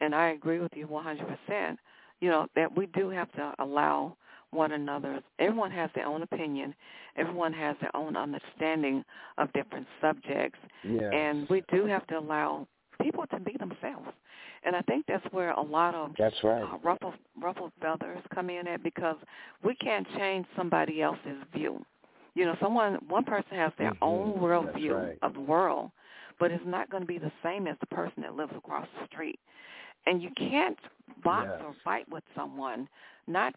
And 0.00 0.14
I 0.14 0.30
agree 0.30 0.60
with 0.60 0.72
you 0.74 0.86
100%. 0.86 1.76
You 2.20 2.30
know, 2.30 2.46
that 2.56 2.74
we 2.76 2.86
do 2.86 3.10
have 3.10 3.30
to 3.32 3.54
allow 3.58 4.16
one 4.50 4.72
another. 4.72 5.20
Everyone 5.38 5.70
has 5.70 5.90
their 5.94 6.06
own 6.06 6.22
opinion. 6.22 6.74
Everyone 7.16 7.52
has 7.52 7.76
their 7.80 7.94
own 7.94 8.16
understanding 8.16 9.04
of 9.36 9.52
different 9.52 9.86
subjects. 10.00 10.58
Yes. 10.84 11.12
And 11.14 11.48
we 11.48 11.62
do 11.72 11.86
have 11.86 12.06
to 12.08 12.18
allow 12.18 12.66
people 13.00 13.24
to 13.30 13.38
be 13.40 13.56
themselves. 13.58 14.08
And 14.64 14.74
I 14.74 14.82
think 14.82 15.04
that's 15.06 15.24
where 15.30 15.52
a 15.52 15.62
lot 15.62 15.94
of 15.94 16.12
that's 16.18 16.36
right. 16.42 16.62
uh, 16.62 16.78
ruffled, 16.82 17.14
ruffled 17.40 17.72
feathers 17.80 18.18
come 18.34 18.50
in 18.50 18.66
at 18.66 18.82
because 18.82 19.16
we 19.64 19.74
can't 19.76 20.06
change 20.16 20.46
somebody 20.56 21.02
else's 21.02 21.38
view. 21.54 21.84
You 22.34 22.44
know, 22.44 22.56
someone 22.60 22.98
one 23.08 23.24
person 23.24 23.56
has 23.56 23.72
their 23.78 23.92
mm-hmm. 23.92 24.04
own 24.04 24.32
worldview 24.34 25.08
right. 25.08 25.18
of 25.22 25.34
the 25.34 25.40
world, 25.40 25.90
but 26.38 26.50
it's 26.50 26.64
not 26.66 26.90
going 26.90 27.02
to 27.02 27.06
be 27.06 27.18
the 27.18 27.32
same 27.42 27.66
as 27.66 27.76
the 27.80 27.86
person 27.86 28.22
that 28.22 28.34
lives 28.34 28.52
across 28.56 28.86
the 29.00 29.06
street. 29.06 29.38
And 30.06 30.22
you 30.22 30.30
can't 30.36 30.78
box 31.24 31.48
yes. 31.50 31.62
or 31.64 31.74
fight 31.84 32.08
with 32.10 32.22
someone, 32.36 32.88
not 33.26 33.54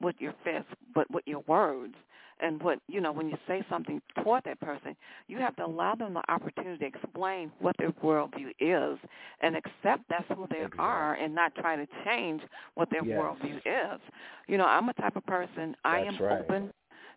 with 0.00 0.16
your 0.18 0.34
fists, 0.44 0.72
but 0.94 1.10
with 1.10 1.24
your 1.26 1.42
words. 1.46 1.94
And 2.40 2.62
what 2.62 2.78
you 2.88 3.00
know, 3.00 3.12
when 3.12 3.28
you 3.28 3.36
say 3.48 3.64
something 3.70 4.00
toward 4.22 4.44
that 4.44 4.60
person, 4.60 4.94
you 5.26 5.38
have 5.38 5.56
to 5.56 5.64
allow 5.64 5.94
them 5.94 6.14
the 6.14 6.22
opportunity 6.30 6.78
to 6.78 6.86
explain 6.86 7.50
what 7.60 7.76
their 7.78 7.92
worldview 7.92 8.50
is, 8.60 8.98
and 9.40 9.56
accept 9.56 10.02
that's 10.08 10.24
who 10.28 10.46
they 10.50 10.58
exactly. 10.58 10.78
are, 10.78 11.14
and 11.14 11.34
not 11.34 11.54
try 11.54 11.76
to 11.76 11.86
change 12.04 12.42
what 12.74 12.90
their 12.90 13.04
yes. 13.04 13.18
worldview 13.18 13.56
is. 13.58 14.00
You 14.48 14.58
know, 14.58 14.66
I'm 14.66 14.88
a 14.88 14.94
type 14.94 15.16
of 15.16 15.24
person. 15.26 15.74
I 15.84 16.00
am 16.00 16.16
right. 16.18 16.40
open 16.40 16.72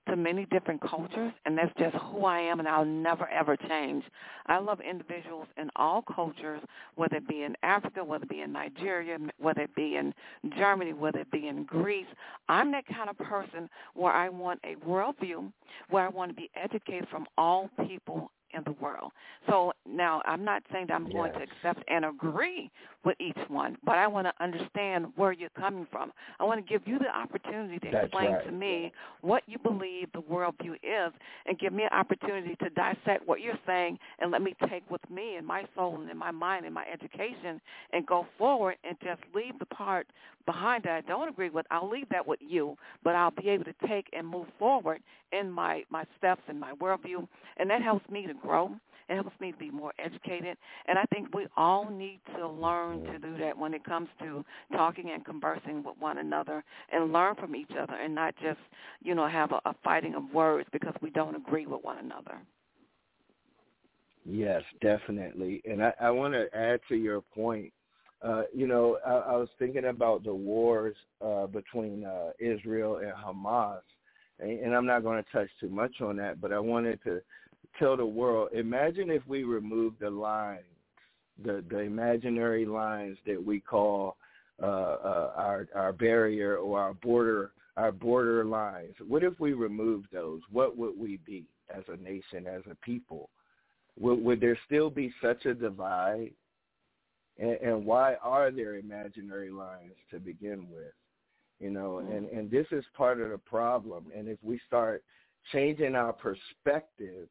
to 0.08 0.16
many 0.16 0.46
different 0.46 0.82
cultures, 0.82 1.32
and 1.46 1.58
that's 1.58 1.74
just 1.78 1.96
who 1.96 2.26
I 2.26 2.40
am, 2.40 2.60
and 2.60 2.68
I'll 2.68 2.86
never 2.86 3.28
ever 3.30 3.56
change. 3.56 4.04
I 4.48 4.58
love 4.58 4.80
individuals 4.82 5.48
in 5.58 5.70
all 5.76 6.02
cultures, 6.02 6.62
whether 6.96 7.18
it 7.18 7.28
be 7.28 7.44
in 7.44 7.56
Africa, 7.64 8.04
whether 8.04 8.24
it 8.24 8.30
be 8.30 8.42
in 8.42 8.52
Nigeria, 8.52 9.18
whether 9.38 9.62
it 9.62 9.76
be 9.76 9.96
in 9.98 10.14
Germany, 10.58 10.94
whether 10.94 11.20
it 11.20 11.32
be 11.32 11.48
in 11.48 11.64
Greece. 11.64 12.08
I'm 12.48 12.72
that 12.72 12.86
kind 12.88 13.10
of 13.10 13.18
person 13.18 13.70
where 13.94 14.14
I 14.14 14.30
want 14.30 14.60
a 14.64 14.76
worldview, 14.88 15.52
where 15.90 16.06
I 16.06 16.10
want 16.10 16.32
to 16.32 16.36
be 16.36 16.50
educated 16.56 17.08
from 17.10 17.28
all 17.38 17.70
people 17.88 18.32
in 18.54 18.64
the 18.64 18.72
world. 18.74 19.12
So 19.48 19.74
now 19.86 20.22
I'm 20.26 20.44
not 20.44 20.64
saying 20.72 20.88
that 20.88 20.94
I'm 20.94 21.06
yes. 21.06 21.14
going 21.14 21.32
to 21.34 21.40
accept 21.40 21.84
and 21.88 22.06
agree 22.06 22.70
with 23.06 23.16
each 23.20 23.38
one, 23.48 23.78
but 23.86 23.98
I 23.98 24.08
want 24.08 24.28
to 24.28 24.44
understand 24.44 25.08
where 25.16 25.32
you're 25.32 25.50
coming 25.50 25.88
from. 25.92 26.12
I 26.40 26.44
want 26.44 26.66
to 26.66 26.70
give 26.72 26.88
you 26.88 27.00
the 27.00 27.08
opportunity 27.08 27.80
to 27.80 27.92
That's 27.92 28.06
explain 28.06 28.34
right. 28.34 28.46
to 28.46 28.52
me 28.52 28.92
what 29.22 29.44
you 29.48 29.58
believe 29.60 30.12
the 30.14 30.22
worldview 30.22 30.74
is 30.76 31.14
and 31.46 31.58
give 31.58 31.74
me 31.74 31.84
an 31.84 31.98
opportunity 31.98 32.56
to 32.62 32.70
dissect 32.72 33.26
what 33.26 33.42
you're 33.42 33.60
saying 33.66 33.98
and 34.20 34.32
let 34.32 34.42
me 34.42 34.56
take 34.70 34.90
with 34.90 35.02
me 35.10 35.36
and 35.36 35.48
my 35.48 35.64
soul 35.76 36.00
and 36.02 36.10
in 36.10 36.18
my 36.18 36.32
mind 36.32 36.66
and 36.66 36.74
my 36.74 36.86
education 36.92 37.62
and 37.94 38.06
go 38.06 38.26
forward 38.38 38.76
and 38.84 38.98
just 39.04 39.22
leave 39.34 39.58
the 39.60 39.66
part 39.66 40.08
behind 40.50 40.84
that 40.84 40.94
I 40.94 41.02
don't 41.02 41.30
agree 41.30 41.52
with. 41.52 41.68
I'll 41.70 41.88
leave 41.88 42.10
that 42.10 42.26
with 42.26 42.40
you, 42.42 42.76
but 43.04 43.16
I'll 43.16 43.30
be 43.30 43.50
able 43.50 43.66
to 43.66 43.88
take 43.88 44.08
and 44.14 44.28
move 44.28 44.48
forward 44.58 45.00
in 45.32 45.52
my, 45.52 45.84
my 45.92 46.06
steps 46.18 46.42
and 46.48 46.60
my 46.60 46.74
worldview, 46.74 47.28
and 47.58 47.70
that 47.70 47.84
helps 47.84 48.10
me 48.10 48.26
to 48.26 48.34
grow. 48.34 48.72
It 49.10 49.16
helps 49.16 49.40
me 49.40 49.52
to 49.52 49.58
be 49.58 49.70
more 49.70 49.94
educated, 50.04 50.58
and 50.88 50.98
I 50.98 51.04
think 51.14 51.36
we 51.36 51.46
all 51.56 51.90
need 51.90 52.20
to 52.36 52.48
learn 52.48 53.04
to 53.06 53.20
do 53.20 53.38
that 53.38 53.56
when 53.56 53.76
it 53.76 53.84
comes 53.84 54.08
to 54.22 54.44
talking 54.72 55.12
and 55.12 55.24
conversing 55.24 55.84
with 55.84 55.96
one 56.00 56.18
another 56.18 56.64
and 56.92 57.14
learn 57.14 57.36
from 57.36 57.56
each 57.56 57.72
other 57.80 57.94
and 57.94 58.16
not 58.16 58.36
just, 58.42 58.60
you 59.04 59.14
know, 59.14 59.28
have 59.28 59.52
a, 59.52 59.62
a 59.66 59.76
fighting 59.84 60.16
of 60.16 60.24
words 60.34 60.68
because 60.72 60.94
we 61.02 61.12
don't 61.12 61.36
agree 61.36 61.68
with 61.68 61.84
one 61.84 61.98
another. 62.00 62.40
Yes, 64.26 64.62
definitely. 64.82 65.62
And 65.66 65.84
I, 65.84 65.94
I 66.00 66.12
want 66.12 66.34
to 66.36 66.48
add 66.56 66.80
to 66.90 66.96
your 66.96 67.22
point. 67.22 67.74
Uh, 68.22 68.44
you 68.54 68.68
know, 68.68 68.98
I, 69.06 69.34
I 69.34 69.36
was 69.38 69.50
thinking 69.58 69.86
about 69.86 70.24
the 70.24 70.34
wars 70.34 70.96
uh, 71.26 71.48
between 71.48 72.06
uh, 72.06 72.32
Israel 72.40 72.98
and 72.98 73.14
Hamas, 73.14 73.82
and, 74.40 74.60
and 74.60 74.76
I'm 74.76 74.86
not 74.86 75.04
going 75.04 75.24
to 75.24 75.32
touch 75.32 75.50
too 75.60 75.70
much 75.70 76.02
on 76.02 76.18
that, 76.18 76.42
but 76.42 76.52
I 76.52 76.60
wanted 76.60 77.00
to 77.06 77.22
tell 77.78 77.96
the 77.96 78.06
world, 78.06 78.50
imagine 78.54 79.10
if 79.10 79.26
we 79.26 79.44
remove 79.44 79.94
the 80.02 80.10
lines, 80.10 80.64
the, 81.44 81.64
the 81.70 81.80
imaginary 81.80 82.66
lines 82.66 83.18
that 83.26 83.42
we 83.42 83.62
call 83.62 84.18
uh, 84.62 84.66
uh, 84.66 85.32
our, 85.38 85.68
our 85.74 85.94
barrier 85.94 86.58
or 86.58 86.78
our 86.80 86.94
border, 86.96 87.52
our 87.78 87.94
border 87.94 88.44
lines. 88.44 88.96
What 89.08 89.24
if 89.24 89.40
we 89.40 89.54
removed 89.54 90.08
those? 90.12 90.42
What 90.52 90.78
would 90.78 91.00
we 91.00 91.20
be 91.26 91.46
as 91.74 91.84
a 91.88 91.96
nation, 91.96 92.48
as 92.48 92.64
a 92.70 92.76
people? 92.84 93.30
Would, 93.98 94.22
would 94.22 94.42
there 94.42 94.58
still 94.66 94.90
be 94.90 95.14
such 95.22 95.46
a 95.46 95.54
divide? 95.54 96.32
And, 97.40 97.58
and 97.62 97.86
why 97.86 98.16
are 98.22 98.52
there 98.52 98.76
imaginary 98.76 99.50
lines 99.50 99.94
to 100.12 100.20
begin 100.20 100.68
with? 100.70 100.94
You 101.60 101.70
know, 101.72 102.00
and, 102.00 102.28
and 102.30 102.50
this 102.50 102.68
is 102.72 102.86
part 102.96 103.20
of 103.20 103.30
the 103.30 103.38
problem. 103.38 104.06
And 104.16 104.28
if 104.28 104.38
we 104.44 104.60
start 104.68 105.04
changing 105.52 105.96
our 105.96 106.14
perspective 106.14 107.28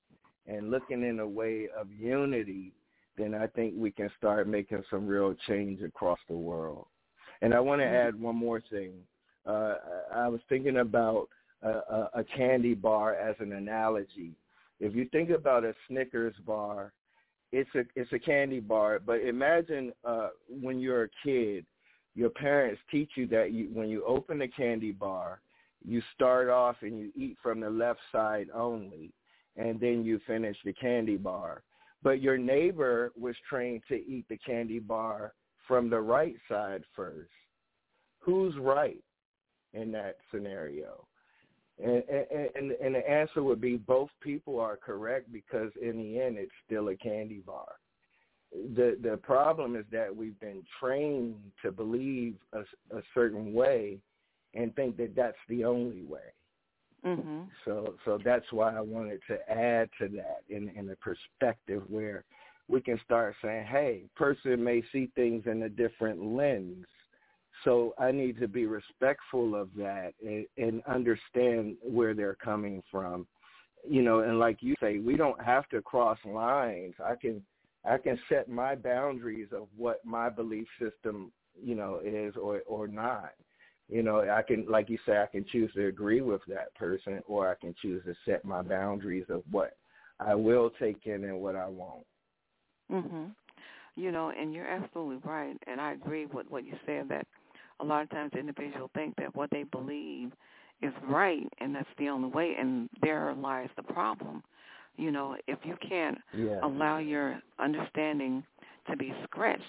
and 0.46 0.70
looking 0.70 1.02
in 1.02 1.20
a 1.20 1.26
way 1.26 1.68
of 1.78 1.88
unity, 1.92 2.72
then 3.16 3.34
I 3.34 3.46
think 3.46 3.74
we 3.76 3.90
can 3.90 4.10
start 4.16 4.48
making 4.48 4.82
some 4.90 5.06
real 5.06 5.34
change 5.46 5.82
across 5.82 6.18
the 6.28 6.36
world. 6.36 6.86
And 7.42 7.54
I 7.54 7.60
want 7.60 7.80
to 7.80 7.86
add 7.86 8.18
one 8.20 8.36
more 8.36 8.62
thing. 8.70 8.92
Uh, 9.46 9.74
I 10.14 10.28
was 10.28 10.40
thinking 10.48 10.78
about 10.78 11.28
a, 11.62 11.68
a, 11.70 12.10
a 12.14 12.24
candy 12.24 12.74
bar 12.74 13.14
as 13.14 13.36
an 13.40 13.52
analogy. 13.52 14.32
If 14.80 14.94
you 14.94 15.06
think 15.10 15.30
about 15.30 15.64
a 15.64 15.74
Snickers 15.88 16.34
bar, 16.46 16.92
it's 17.52 17.70
a 17.74 17.84
it's 17.96 18.12
a 18.12 18.18
candy 18.18 18.60
bar. 18.60 19.00
But 19.04 19.20
imagine 19.20 19.92
uh, 20.04 20.28
when 20.48 20.78
you're 20.78 21.04
a 21.04 21.08
kid, 21.24 21.64
your 22.14 22.30
parents 22.30 22.80
teach 22.90 23.10
you 23.16 23.26
that 23.28 23.52
you, 23.52 23.68
when 23.72 23.88
you 23.88 24.04
open 24.04 24.42
a 24.42 24.48
candy 24.48 24.92
bar, 24.92 25.40
you 25.84 26.02
start 26.14 26.48
off 26.48 26.76
and 26.82 26.98
you 26.98 27.10
eat 27.14 27.36
from 27.42 27.60
the 27.60 27.70
left 27.70 28.00
side 28.10 28.48
only, 28.54 29.12
and 29.56 29.80
then 29.80 30.04
you 30.04 30.20
finish 30.26 30.56
the 30.64 30.72
candy 30.72 31.16
bar. 31.16 31.62
But 32.02 32.20
your 32.22 32.38
neighbor 32.38 33.12
was 33.18 33.34
trained 33.48 33.82
to 33.88 33.94
eat 33.94 34.26
the 34.28 34.38
candy 34.38 34.78
bar 34.78 35.32
from 35.66 35.90
the 35.90 36.00
right 36.00 36.36
side 36.48 36.82
first. 36.94 37.30
Who's 38.20 38.56
right 38.58 39.02
in 39.72 39.92
that 39.92 40.16
scenario? 40.30 41.06
And, 41.82 42.02
and, 42.56 42.72
and 42.72 42.94
the 42.94 43.08
answer 43.08 43.42
would 43.42 43.60
be 43.60 43.76
both 43.76 44.10
people 44.20 44.58
are 44.58 44.76
correct 44.76 45.32
because 45.32 45.70
in 45.80 45.96
the 45.96 46.20
end 46.20 46.36
it's 46.36 46.52
still 46.66 46.88
a 46.88 46.96
candy 46.96 47.42
bar. 47.46 47.72
The 48.74 48.98
the 49.02 49.18
problem 49.18 49.76
is 49.76 49.84
that 49.92 50.14
we've 50.14 50.38
been 50.40 50.64
trained 50.80 51.36
to 51.62 51.70
believe 51.70 52.34
a, 52.52 52.60
a 52.96 53.02
certain 53.14 53.52
way 53.52 53.98
and 54.54 54.74
think 54.74 54.96
that 54.96 55.14
that's 55.14 55.36
the 55.48 55.64
only 55.64 56.02
way. 56.02 56.32
Mm-hmm. 57.04 57.42
So 57.64 57.94
so 58.04 58.18
that's 58.24 58.50
why 58.50 58.74
I 58.74 58.80
wanted 58.80 59.20
to 59.28 59.50
add 59.50 59.90
to 60.00 60.08
that 60.08 60.40
in 60.48 60.70
in 60.70 60.90
a 60.90 60.96
perspective 60.96 61.82
where 61.88 62.24
we 62.68 62.80
can 62.80 63.00
start 63.04 63.34
saying, 63.42 63.66
hey, 63.66 64.02
person 64.16 64.62
may 64.62 64.82
see 64.92 65.10
things 65.14 65.44
in 65.46 65.62
a 65.62 65.68
different 65.68 66.22
lens. 66.22 66.86
So 67.64 67.94
I 67.98 68.12
need 68.12 68.38
to 68.40 68.48
be 68.48 68.66
respectful 68.66 69.54
of 69.54 69.68
that 69.76 70.12
and, 70.24 70.46
and 70.56 70.82
understand 70.86 71.76
where 71.82 72.14
they're 72.14 72.36
coming 72.36 72.82
from. 72.90 73.26
You 73.88 74.02
know, 74.02 74.20
and 74.20 74.38
like 74.38 74.58
you 74.60 74.74
say, 74.80 74.98
we 74.98 75.16
don't 75.16 75.40
have 75.42 75.68
to 75.68 75.80
cross 75.82 76.18
lines. 76.24 76.94
I 77.04 77.14
can 77.14 77.42
I 77.84 77.96
can 77.96 78.18
set 78.28 78.48
my 78.48 78.74
boundaries 78.74 79.48
of 79.52 79.68
what 79.76 80.04
my 80.04 80.28
belief 80.28 80.66
system, 80.80 81.32
you 81.60 81.74
know, 81.74 82.00
is 82.04 82.34
or 82.36 82.62
or 82.66 82.88
not. 82.88 83.30
You 83.88 84.02
know, 84.02 84.20
I 84.20 84.42
can 84.42 84.66
like 84.68 84.90
you 84.90 84.98
say, 85.06 85.18
I 85.18 85.26
can 85.26 85.44
choose 85.50 85.72
to 85.74 85.86
agree 85.86 86.20
with 86.20 86.42
that 86.48 86.74
person 86.74 87.20
or 87.26 87.50
I 87.50 87.54
can 87.54 87.74
choose 87.80 88.04
to 88.04 88.14
set 88.26 88.44
my 88.44 88.62
boundaries 88.62 89.26
of 89.30 89.42
what 89.50 89.76
I 90.20 90.34
will 90.34 90.70
take 90.78 91.06
in 91.06 91.24
and 91.24 91.40
what 91.40 91.56
I 91.56 91.68
won't. 91.68 92.06
Mhm. 92.90 93.34
You 93.96 94.12
know, 94.12 94.30
and 94.30 94.52
you're 94.52 94.66
absolutely 94.66 95.18
right, 95.28 95.56
and 95.66 95.80
I 95.80 95.92
agree 95.92 96.26
with 96.26 96.48
what 96.50 96.64
you 96.64 96.78
said 96.86 97.08
that 97.08 97.26
a 97.80 97.84
lot 97.84 98.02
of 98.02 98.10
times 98.10 98.32
individuals 98.38 98.90
think 98.94 99.14
that 99.16 99.34
what 99.34 99.50
they 99.50 99.64
believe 99.64 100.32
is 100.82 100.92
right 101.08 101.46
and 101.58 101.74
that's 101.74 101.88
the 101.98 102.08
only 102.08 102.28
way 102.28 102.54
and 102.58 102.88
there 103.02 103.34
lies 103.34 103.68
the 103.76 103.82
problem. 103.82 104.42
You 104.96 105.12
know, 105.12 105.36
if 105.46 105.58
you 105.64 105.76
can't 105.86 106.18
yeah. 106.36 106.58
allow 106.62 106.98
your 106.98 107.40
understanding 107.58 108.42
to 108.90 108.96
be 108.96 109.12
scratched, 109.24 109.62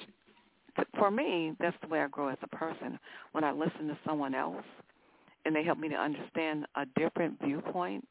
for 0.98 1.12
me, 1.12 1.54
that's 1.60 1.76
the 1.82 1.88
way 1.88 2.02
I 2.02 2.08
grow 2.08 2.30
as 2.30 2.38
a 2.42 2.48
person. 2.48 2.98
When 3.34 3.44
I 3.44 3.52
listen 3.52 3.88
to 3.88 3.98
someone 4.06 4.34
else 4.34 4.64
and 5.46 5.56
they 5.56 5.64
help 5.64 5.78
me 5.78 5.90
to 5.90 5.96
understand 5.96 6.66
a 6.76 6.86
different 6.98 7.40
viewpoint, 7.44 8.08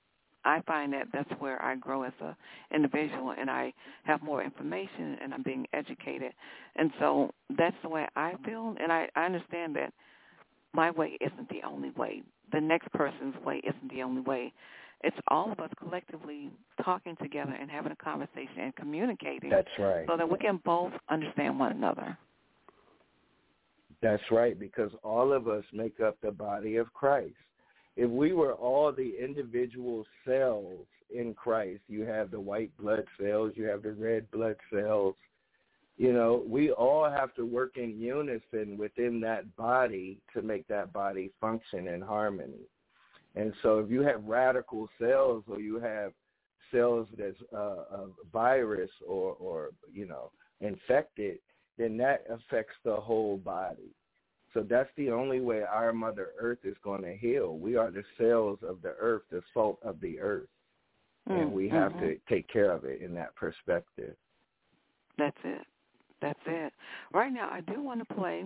I 0.49 0.63
find 0.67 0.95
that 0.95 1.09
that's 1.13 1.31
where 1.41 1.63
I 1.63 1.77
grow 1.77 2.05
as 2.05 2.13
a 2.23 2.35
individual 2.75 3.35
and 3.39 3.51
I 3.51 3.73
have 4.05 4.23
more 4.23 4.43
information 4.43 5.19
and 5.23 5.35
I'm 5.35 5.43
being 5.43 5.67
educated. 5.75 6.33
And 6.77 6.91
so 6.99 7.31
that's 7.59 7.77
the 7.83 7.91
way 7.91 8.07
I 8.17 8.33
feel 8.47 8.75
and 8.81 8.91
I, 8.91 9.09
I 9.15 9.27
understand 9.27 9.77
that 9.77 9.93
my 10.73 10.91
way 10.91 11.19
isn't 11.21 11.51
the 11.51 11.61
only 11.67 11.91
way. 11.91 12.23
The 12.53 12.61
next 12.63 12.91
person's 12.93 13.37
way 13.45 13.61
isn't 13.63 13.93
the 13.93 14.03
only 14.03 14.23
way. 14.23 14.55
It's 15.05 15.17
all 15.29 15.53
of 15.53 15.61
us 15.61 15.71
collectively 15.79 16.51
talking 16.83 17.15
together 17.23 17.53
and 17.53 17.71
having 17.71 17.93
a 17.93 17.97
conversation 17.97 18.59
and 18.59 18.75
communicating 18.75 19.51
That's 19.51 19.69
right. 19.79 20.07
so 20.09 20.17
that 20.17 20.29
we 20.29 20.39
can 20.39 20.61
both 20.65 20.93
understand 21.11 21.61
one 21.61 21.73
another. 21.73 22.17
That's 24.01 24.23
right, 24.31 24.59
because 24.59 24.91
all 25.05 25.33
of 25.33 25.47
us 25.47 25.65
make 25.75 26.01
up 26.01 26.17
the 26.23 26.31
body 26.31 26.77
of 26.77 26.93
Christ. 26.95 27.35
If 27.99 28.09
we 28.09 28.33
were 28.33 28.55
all 28.55 28.93
the 28.93 29.15
individual 29.21 30.07
cells 30.25 30.87
in 31.11 31.35
Christ, 31.35 31.81
you 31.89 32.03
have 32.03 32.31
the 32.31 32.39
white 32.39 32.71
blood 32.79 33.05
cells, 33.21 33.53
you 33.57 33.65
have 33.65 33.83
the 33.83 33.93
red 33.93 34.31
blood 34.31 34.55
cells, 34.73 35.17
you 35.97 36.13
know, 36.13 36.45
we 36.47 36.71
all 36.71 37.11
have 37.11 37.35
to 37.35 37.45
work 37.45 37.77
in 37.77 37.99
unison 37.99 38.79
within 38.79 39.21
that 39.23 39.57
body 39.57 40.21
to 40.33 40.43
make 40.43 40.69
that 40.69 40.93
body 40.93 41.33
function 41.41 41.89
in 41.89 42.01
harmony. 42.01 42.69
And 43.35 43.53
so 43.65 43.81
if 43.81 43.91
you 43.91 44.03
have 44.03 44.23
radical 44.23 44.89
cells 45.01 45.43
or 45.49 45.59
you 45.59 45.81
have 45.81 46.13
cells 46.71 47.09
that's 47.19 47.35
uh, 47.53 47.57
a 47.59 48.07
virus 48.33 48.91
or, 49.09 49.35
or, 49.41 49.71
you 49.93 50.07
know, 50.07 50.31
infected, 50.61 51.39
then 51.79 51.97
that 51.97 52.25
affects 52.31 52.77
the 52.85 52.95
whole 52.95 53.39
body. 53.39 53.91
So 54.55 54.63
that's 54.69 54.91
the 54.97 55.11
only 55.11 55.41
way 55.41 55.63
our 55.63 55.93
Mother 55.93 56.29
Earth 56.39 56.59
is 56.65 56.77
going 56.83 57.03
to 57.03 57.15
heal. 57.15 57.59
We 57.59 57.77
are 57.77 57.91
the 57.91 58.05
cells 58.17 58.59
of 58.67 58.81
the 58.83 58.95
earth, 58.99 59.23
the 59.31 59.43
salt 59.53 59.79
of 59.83 60.01
the 60.01 60.19
earth. 60.19 60.49
Mm, 61.29 61.43
and 61.43 61.53
we 61.53 61.69
have 61.69 61.93
mm-hmm. 61.93 62.07
to 62.07 62.17
take 62.29 62.49
care 62.49 62.73
of 62.73 62.85
it 62.85 63.03
in 63.03 63.15
that 63.15 63.35
perspective. 63.37 64.15
That's 65.19 65.37
it. 65.45 65.67
That's 66.23 66.39
it. 66.47 66.73
Right 67.13 67.33
now, 67.33 67.51
I 67.53 67.61
do 67.61 67.83
want 67.83 68.07
to 68.07 68.15
play 68.15 68.45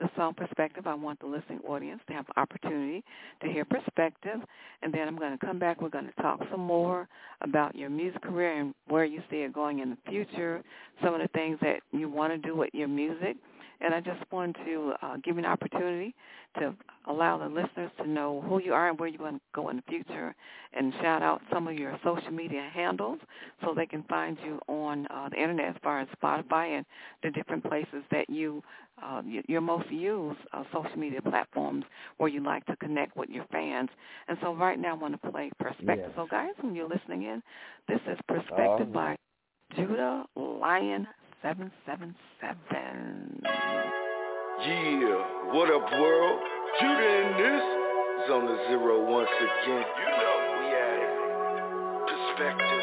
the 0.00 0.10
song 0.16 0.34
Perspective. 0.34 0.86
I 0.86 0.94
want 0.94 1.20
the 1.20 1.26
listening 1.26 1.60
audience 1.66 2.00
to 2.08 2.14
have 2.14 2.26
the 2.26 2.38
opportunity 2.38 3.04
to 3.42 3.48
hear 3.48 3.64
perspective. 3.64 4.40
And 4.82 4.92
then 4.92 5.06
I'm 5.06 5.16
going 5.16 5.38
to 5.38 5.46
come 5.46 5.58
back. 5.58 5.80
We're 5.80 5.88
going 5.88 6.06
to 6.06 6.22
talk 6.22 6.40
some 6.50 6.60
more 6.60 7.08
about 7.40 7.74
your 7.74 7.90
music 7.90 8.22
career 8.22 8.60
and 8.60 8.74
where 8.88 9.04
you 9.04 9.22
see 9.30 9.38
it 9.38 9.52
going 9.52 9.78
in 9.78 9.90
the 9.90 9.98
future, 10.08 10.62
some 11.02 11.14
of 11.14 11.20
the 11.20 11.28
things 11.28 11.58
that 11.62 11.80
you 11.92 12.08
want 12.08 12.32
to 12.32 12.38
do 12.38 12.56
with 12.56 12.70
your 12.72 12.88
music. 12.88 13.36
And 13.84 13.94
I 13.94 14.00
just 14.00 14.20
want 14.32 14.56
to 14.64 14.92
uh, 15.02 15.16
give 15.22 15.36
you 15.36 15.40
an 15.40 15.44
opportunity 15.44 16.14
to 16.58 16.74
allow 17.06 17.36
the 17.36 17.46
listeners 17.46 17.90
to 17.98 18.08
know 18.08 18.42
who 18.48 18.60
you 18.60 18.72
are 18.72 18.88
and 18.88 18.98
where 18.98 19.08
you're 19.08 19.18
going 19.18 19.34
to 19.34 19.40
go 19.54 19.68
in 19.68 19.76
the 19.76 19.82
future 19.88 20.34
and 20.72 20.92
shout 21.02 21.22
out 21.22 21.42
some 21.52 21.68
of 21.68 21.74
your 21.74 21.98
social 22.02 22.30
media 22.30 22.68
handles 22.72 23.18
so 23.62 23.74
they 23.74 23.86
can 23.86 24.02
find 24.04 24.38
you 24.44 24.58
on 24.68 25.06
uh, 25.08 25.28
the 25.28 25.36
internet 25.36 25.66
as 25.66 25.74
far 25.82 26.00
as 26.00 26.08
Spotify 26.22 26.76
and 26.76 26.86
the 27.22 27.30
different 27.30 27.62
places 27.62 28.02
that 28.10 28.28
you, 28.30 28.62
uh, 29.02 29.20
your 29.48 29.60
most 29.60 29.90
used 29.90 30.38
uh, 30.52 30.64
social 30.72 30.96
media 30.96 31.20
platforms 31.20 31.84
where 32.16 32.28
you 32.30 32.42
like 32.42 32.64
to 32.66 32.76
connect 32.76 33.16
with 33.16 33.28
your 33.28 33.44
fans. 33.52 33.90
And 34.28 34.38
so 34.40 34.54
right 34.54 34.78
now 34.78 34.92
I 34.92 34.98
want 34.98 35.20
to 35.20 35.30
play 35.30 35.50
Perspective. 35.58 36.06
Yes. 36.06 36.10
So 36.16 36.26
guys, 36.30 36.52
when 36.60 36.74
you're 36.74 36.88
listening 36.88 37.24
in, 37.24 37.42
this 37.88 38.00
is 38.10 38.18
Perspective 38.28 38.92
by 38.92 39.16
Judah 39.76 40.24
Lion 40.36 41.06
777. 41.44 43.44
Yeah, 44.64 45.52
what 45.52 45.68
up, 45.68 45.84
world? 46.00 46.40
Judah 46.80 47.12
in 47.20 47.36
this 47.36 47.64
is 48.24 48.32
on 48.32 48.48
the 48.48 48.56
zero 48.72 49.04
once 49.04 49.28
again. 49.36 49.84
You 49.84 50.08
know 50.24 50.36
we 50.56 50.72
at 50.72 50.96
it. 51.04 51.12
Perspectives, 52.08 52.73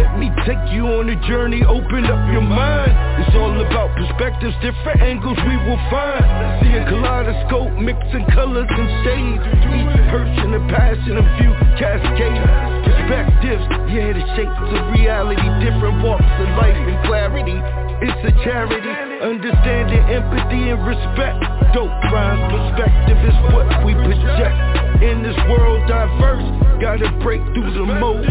Let 0.00 0.16
me 0.16 0.32
take 0.48 0.72
you 0.72 0.88
on 0.96 1.12
a 1.12 1.18
journey, 1.28 1.60
open 1.60 2.08
up 2.08 2.24
your 2.32 2.40
mind. 2.40 2.88
It's 3.20 3.36
all 3.36 3.52
about 3.52 3.92
perspectives, 4.00 4.56
different 4.64 4.96
angles 5.04 5.36
we 5.44 5.56
will 5.68 5.82
find. 5.92 6.24
See 6.64 6.72
a 6.72 6.88
kaleidoscope, 6.88 7.76
mixing 7.76 8.24
colors 8.32 8.64
and 8.64 8.88
shades. 9.04 9.44
Each 9.60 9.96
person 10.08 10.56
a 10.56 10.62
passion, 10.72 11.20
a 11.20 11.24
view 11.36 11.52
cascade 11.76 12.80
perspectives. 12.80 13.64
Yeah, 13.92 14.16
the 14.16 14.24
shapes 14.40 14.72
of 14.72 14.82
reality, 14.96 15.44
different 15.60 16.00
walks 16.00 16.24
of 16.24 16.48
life 16.56 16.80
and 16.80 16.96
clarity. 17.04 17.60
It's 18.00 18.24
a 18.24 18.32
charity, 18.40 18.80
understanding 19.20 20.00
empathy 20.08 20.72
and 20.72 20.80
respect. 20.80 21.44
Dope 21.76 21.92
rhymes, 22.08 22.48
perspective 22.48 23.20
is 23.20 23.36
what 23.52 23.68
we 23.84 23.92
project. 23.92 25.04
In 25.04 25.20
this 25.20 25.36
world 25.52 25.84
diverse, 25.84 26.48
gotta 26.80 27.12
break 27.20 27.44
through 27.52 27.68
the 27.76 27.84
mold. 28.00 28.24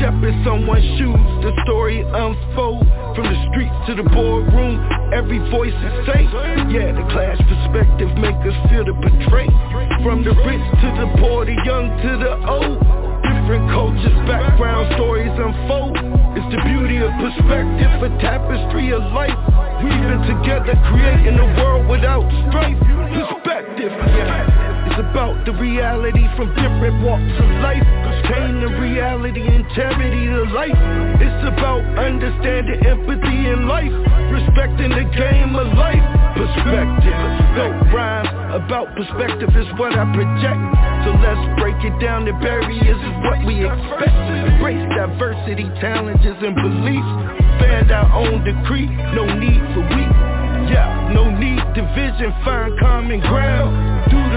Step 0.00 0.16
in 0.24 0.32
someone's 0.48 0.80
shoes, 0.96 1.28
the 1.44 1.52
story 1.68 2.00
unfold. 2.00 2.88
From 3.12 3.28
the 3.28 3.36
streets 3.52 3.76
to 3.84 3.92
the 4.00 4.06
boardroom, 4.08 4.80
every 5.12 5.36
voice 5.52 5.76
is 5.76 5.94
safe. 6.08 6.32
Yeah, 6.72 6.96
the 6.96 7.04
class 7.12 7.36
perspective 7.36 8.08
make 8.16 8.40
us 8.48 8.56
feel 8.72 8.88
the 8.88 8.96
betray. 8.96 9.44
From 10.00 10.24
the 10.24 10.32
rich 10.32 10.66
to 10.80 10.88
the 10.96 11.08
poor, 11.20 11.44
the 11.44 11.52
young 11.68 11.92
to 12.00 12.10
the 12.16 12.32
old. 12.48 12.80
Different 13.20 13.68
cultures, 13.76 14.16
background 14.24 14.88
stories 14.96 15.36
unfold 15.36 15.92
It's 16.32 16.48
the 16.48 16.62
beauty 16.64 16.96
of 17.04 17.12
perspective, 17.20 18.00
a 18.00 18.08
tapestry 18.16 18.96
of 18.96 19.02
life 19.12 19.36
Weaving 19.84 20.24
together, 20.24 20.72
creating 20.88 21.36
a 21.36 21.48
world 21.60 21.86
without 21.86 22.24
strife 22.48 22.80
Perspective, 22.80 23.92
yeah 23.92 24.59
It's 24.90 25.06
about 25.06 25.46
the 25.46 25.54
reality 25.54 26.26
from 26.34 26.50
different 26.58 26.98
walks 27.06 27.22
of 27.38 27.50
life. 27.62 27.78
Obtain 27.78 28.58
the 28.58 28.74
reality 28.82 29.38
and 29.38 29.62
charity 29.70 30.26
to 30.26 30.50
life. 30.50 30.74
It's 31.22 31.42
about 31.46 31.86
understanding 31.94 32.82
empathy 32.82 33.38
in 33.54 33.70
life. 33.70 33.94
Respecting 34.34 34.90
the 34.90 35.06
game 35.14 35.54
of 35.54 35.70
life. 35.78 36.02
Perspective, 36.34 37.22
dope 37.54 37.94
rhymes 37.94 38.34
about 38.50 38.90
perspective 38.98 39.54
is 39.54 39.70
what 39.78 39.94
I 39.94 40.10
project. 40.10 40.58
So 41.06 41.14
let's 41.22 41.44
break 41.62 41.78
it 41.86 41.94
down, 42.02 42.26
the 42.26 42.34
barriers 42.42 42.98
is 42.98 43.14
what 43.22 43.46
we 43.46 43.62
expect. 43.62 44.10
Embrace 44.10 44.82
diversity, 44.90 45.70
challenges 45.78 46.34
and 46.42 46.58
beliefs. 46.58 47.14
Band 47.62 47.94
our 47.94 48.10
own 48.10 48.42
decree, 48.42 48.90
no 49.14 49.22
need 49.38 49.62
for 49.70 49.86
weak. 49.86 50.14
Yeah, 50.66 51.14
no 51.14 51.30
need 51.30 51.62
division, 51.78 52.34
find 52.42 52.74
common 52.82 53.20
ground 53.20 53.89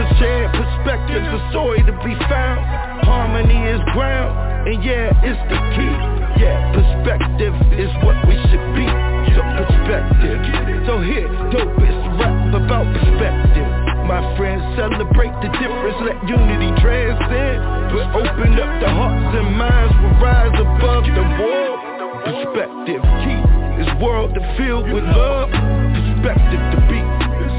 The 0.03 0.19
shared 0.19 0.51
perspectives, 0.51 1.27
a 1.31 1.39
story 1.55 1.79
to 1.79 1.95
be 2.03 2.11
found 2.27 2.59
Harmony 3.07 3.55
is 3.71 3.79
ground, 3.95 4.35
and 4.67 4.83
yeah, 4.83 5.15
it's 5.23 5.39
the 5.47 5.55
key 5.79 5.95
Yeah, 6.43 6.59
perspective 6.75 7.55
is 7.79 7.87
what 8.03 8.19
we 8.27 8.35
should 8.51 8.67
be 8.75 8.83
So 9.31 9.41
perspective, 9.63 10.39
so 10.83 10.99
here, 10.99 11.31
dopest 11.55 12.19
rap 12.19 12.51
about 12.51 12.83
perspective 12.91 13.63
my 14.03 14.19
friends 14.35 14.59
celebrate 14.75 15.31
the 15.39 15.47
difference, 15.55 15.95
let 16.03 16.19
unity 16.27 16.67
transcend. 16.83 17.95
We'll 17.95 18.11
open 18.19 18.59
up 18.59 18.71
the 18.83 18.91
hearts 18.91 19.31
and 19.39 19.55
minds, 19.55 19.95
we'll 20.03 20.19
rise 20.19 20.59
above 20.59 21.07
the 21.07 21.25
world. 21.39 21.79
Perspective 22.27 23.01
key 23.23 23.39
is 23.79 23.87
world 24.03 24.35
to 24.35 24.41
fill 24.59 24.83
with 24.83 25.05
love. 25.05 25.82
Perspective 26.23 26.63
to 26.71 26.79
be 26.87 27.03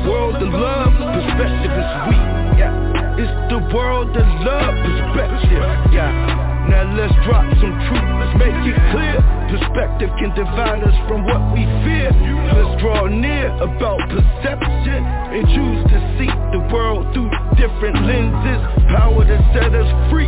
world 0.09 0.41
of 0.41 0.49
love. 0.49 0.97
Perspective 0.97 1.69
is 1.69 1.91
we. 2.09 2.17
Yeah, 2.57 3.21
it's 3.21 3.37
the 3.53 3.61
world 3.77 4.09
of 4.09 4.29
love. 4.41 4.73
Perspective. 4.89 5.61
Yeah. 5.93 6.09
Now 6.73 6.89
let's 6.97 7.13
drop 7.29 7.45
some 7.61 7.77
truth, 7.77 8.09
let's 8.25 8.41
make 8.41 8.57
it 8.65 8.73
clear 8.89 9.21
Perspective 9.53 10.09
can 10.17 10.33
divide 10.33 10.81
us 10.81 10.97
from 11.05 11.29
what 11.29 11.53
we 11.53 11.61
fear 11.85 12.09
Let's 12.09 12.81
draw 12.81 13.05
near 13.05 13.53
about 13.61 14.01
perception 14.09 15.05
And 15.05 15.45
choose 15.45 15.85
to 15.93 15.99
see 16.17 16.33
the 16.57 16.65
world 16.73 17.13
through 17.13 17.29
different 17.61 18.01
lenses 18.09 18.65
Power 18.97 19.29
to 19.29 19.37
set 19.53 19.77
us 19.77 19.89
free 20.09 20.25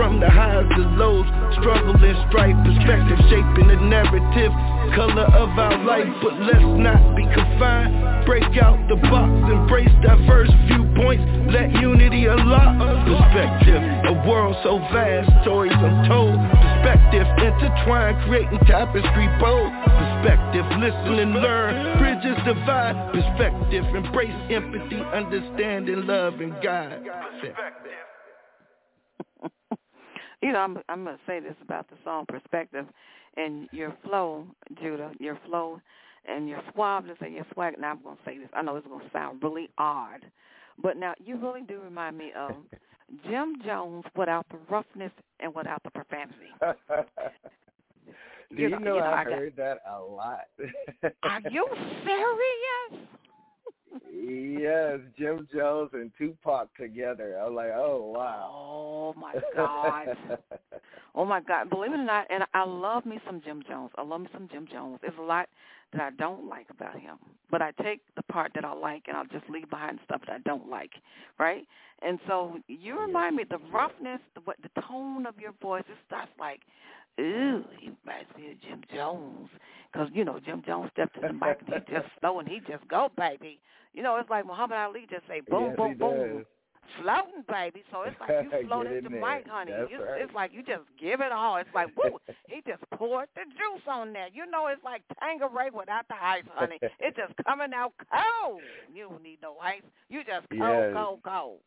from 0.00 0.16
the 0.16 0.30
highs 0.32 0.64
to 0.80 0.82
lows. 0.96 1.28
Struggle 1.60 1.92
and 1.92 2.16
strife, 2.32 2.56
perspective 2.64 3.20
shaping 3.28 3.68
the 3.68 3.76
narrative. 3.84 4.48
Color 4.96 5.28
of 5.36 5.52
our 5.60 5.76
life, 5.84 6.08
but 6.24 6.40
let's 6.40 6.64
not 6.80 7.12
be 7.12 7.28
confined. 7.36 8.24
Break 8.24 8.48
out 8.56 8.80
the 8.88 8.96
box, 9.12 9.28
embrace 9.52 9.92
diverse 10.00 10.48
viewpoints. 10.72 11.20
Let 11.52 11.68
unity 11.84 12.24
unlock 12.32 12.80
perspective. 13.04 13.84
A 14.08 14.16
world 14.24 14.56
so 14.64 14.80
vast, 14.88 15.28
stories 15.44 15.76
untold. 15.76 16.40
Perspective 16.48 17.28
intertwined, 17.36 18.16
creating 18.24 18.60
tapestry 18.64 19.28
bold. 19.36 19.68
Perspective, 19.84 20.64
listen 20.80 21.28
and 21.28 21.44
learn, 21.44 21.76
bridges 22.00 22.40
divide 22.48 22.96
Perspective, 23.12 23.84
embrace 23.92 24.32
empathy, 24.48 25.04
understanding, 25.12 26.08
love 26.08 26.40
and 26.40 26.56
God 26.64 27.04
You 30.42 30.52
know, 30.52 30.58
I'm, 30.58 30.78
I'm 30.88 31.04
going 31.04 31.16
to 31.16 31.22
say 31.26 31.40
this 31.40 31.54
about 31.62 31.88
the 31.90 31.96
song 32.04 32.24
Perspective 32.26 32.86
and 33.36 33.68
your 33.72 33.96
flow, 34.04 34.46
Judah, 34.80 35.12
your 35.18 35.38
flow 35.46 35.80
and 36.26 36.48
your 36.48 36.62
suaveness 36.74 37.20
and 37.20 37.34
your 37.34 37.46
swag. 37.52 37.74
Now 37.78 37.92
I'm 37.92 38.02
going 38.02 38.16
to 38.16 38.22
say 38.24 38.38
this. 38.38 38.48
I 38.54 38.62
know 38.62 38.76
it's 38.76 38.86
going 38.86 39.00
to 39.00 39.10
sound 39.12 39.42
really 39.42 39.68
odd, 39.78 40.24
but 40.82 40.96
now 40.96 41.14
you 41.24 41.36
really 41.36 41.62
do 41.62 41.80
remind 41.80 42.16
me 42.16 42.32
of 42.36 42.52
Jim 43.28 43.56
Jones 43.64 44.04
without 44.16 44.46
the 44.50 44.58
roughness 44.70 45.12
and 45.40 45.54
without 45.54 45.82
the 45.82 45.90
profanity. 45.90 46.50
Do 48.56 48.62
you, 48.62 48.68
know, 48.70 48.78
you 48.78 48.84
know, 48.84 48.94
you 48.94 49.00
know 49.00 49.06
I, 49.06 49.20
I 49.20 49.24
heard 49.24 49.54
that 49.58 49.78
a 49.88 50.00
lot. 50.00 50.46
Are 51.22 51.40
you 51.50 51.68
serious? 52.04 53.06
Yes, 54.12 54.98
Jim 55.18 55.48
Jones 55.54 55.90
and 55.92 56.10
Tupac 56.18 56.74
together. 56.76 57.38
I 57.40 57.48
was 57.48 57.54
like, 57.54 57.70
oh 57.74 58.12
wow. 58.14 58.50
Oh 58.52 59.14
my 59.20 59.34
God. 59.54 60.16
Oh 61.14 61.24
my 61.24 61.40
God, 61.40 61.70
believe 61.70 61.92
it 61.92 61.98
or 61.98 62.04
not, 62.04 62.26
and 62.30 62.44
I 62.54 62.64
love 62.64 63.04
me 63.04 63.18
some 63.26 63.42
Jim 63.44 63.62
Jones. 63.68 63.90
I 63.96 64.02
love 64.02 64.20
me 64.20 64.28
some 64.32 64.48
Jim 64.50 64.68
Jones. 64.70 64.98
There's 65.02 65.18
a 65.18 65.22
lot 65.22 65.48
that 65.92 66.00
I 66.00 66.10
don't 66.10 66.48
like 66.48 66.66
about 66.70 66.98
him, 66.98 67.16
but 67.50 67.60
I 67.60 67.72
take 67.82 68.00
the 68.14 68.22
part 68.22 68.52
that 68.54 68.64
I 68.64 68.72
like 68.72 69.04
and 69.08 69.16
I'll 69.16 69.26
just 69.26 69.48
leave 69.50 69.68
behind 69.68 69.98
stuff 70.04 70.20
that 70.26 70.32
I 70.34 70.38
don't 70.38 70.70
like, 70.70 70.92
right? 71.38 71.66
And 72.02 72.20
so 72.28 72.58
you 72.68 72.98
remind 72.98 73.36
me 73.36 73.44
the 73.48 73.58
roughness, 73.72 74.20
the 74.34 74.40
what 74.44 74.56
the 74.62 74.70
tone 74.82 75.26
of 75.26 75.38
your 75.38 75.52
voice. 75.60 75.84
It 75.88 75.96
starts 76.06 76.30
like, 76.38 76.60
ooh, 77.20 77.64
he 77.78 77.90
reminds 78.04 78.34
me 78.36 78.52
of 78.52 78.60
Jim 78.62 78.82
Jones, 78.94 79.48
because 79.92 80.08
you 80.12 80.24
know 80.24 80.40
Jim 80.44 80.62
Jones 80.66 80.90
stepped 80.92 81.14
to 81.16 81.20
the 81.20 81.32
mic 81.32 81.58
and 81.66 81.74
he 81.86 81.92
just 81.94 82.06
slow 82.20 82.38
and 82.40 82.48
he 82.48 82.60
just 82.60 82.86
go 82.88 83.10
baby. 83.16 83.60
You 83.92 84.02
know, 84.02 84.16
it's 84.16 84.30
like 84.30 84.46
Muhammad 84.46 84.78
Ali 84.78 85.06
just 85.10 85.26
say 85.28 85.40
boom, 85.40 85.68
yes, 85.68 85.76
boom, 85.76 85.96
boom. 85.98 86.36
Does 86.38 86.46
floating, 87.02 87.44
baby. 87.48 87.84
So 87.92 88.02
it's 88.02 88.16
like 88.20 88.30
you 88.42 88.50
floated 88.66 89.04
the 89.04 89.10
mic, 89.10 89.46
honey. 89.46 89.72
That's 89.72 89.92
It's, 89.92 90.02
right. 90.02 90.22
it's 90.22 90.34
like 90.34 90.52
you 90.52 90.62
just 90.62 90.82
give 91.00 91.20
it 91.20 91.30
all. 91.32 91.56
It's 91.56 91.68
like, 91.74 91.88
woo, 91.96 92.18
he 92.48 92.62
just 92.66 92.82
poured 92.94 93.28
the 93.34 93.42
juice 93.46 93.84
on 93.88 94.12
there. 94.12 94.28
You 94.32 94.50
know, 94.50 94.66
it's 94.68 94.82
like 94.84 95.02
Tanqueray 95.20 95.70
without 95.72 96.08
the 96.08 96.16
ice, 96.20 96.44
honey. 96.54 96.78
It's 96.98 97.16
just 97.16 97.32
coming 97.46 97.72
out 97.74 97.92
cold. 98.10 98.62
You 98.92 99.08
don't 99.10 99.22
need 99.22 99.38
no 99.42 99.56
ice. 99.62 99.82
You 100.08 100.24
just 100.24 100.48
cold, 100.50 100.60
Yes. 100.60 100.92
cold, 100.94 101.20
cold. 101.24 101.58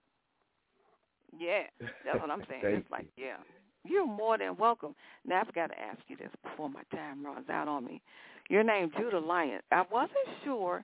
Yeah, 1.37 1.63
that's 2.05 2.19
what 2.19 2.29
I'm 2.29 2.43
saying. 2.49 2.61
It's 2.63 2.91
like, 2.91 3.07
yeah, 3.17 3.37
you're 3.86 4.08
more 4.08 4.38
than 4.38 4.58
welcome. 4.58 4.96
Now 5.26 5.41
I've 5.41 5.54
got 5.54 5.67
to 5.67 5.80
ask 5.80 6.00
you 6.08 6.15
this 6.17 6.32
before 6.43 6.69
my 6.69 6.84
time 6.91 7.26
runs 7.26 7.50
out 7.50 7.67
on 7.67 7.86
me. 7.86 8.02
Your 8.50 8.63
name, 8.63 8.91
Judah 8.98 9.19
Lion. 9.19 9.62
I 9.72 9.84
wasn't 9.91 10.17
sure 10.43 10.84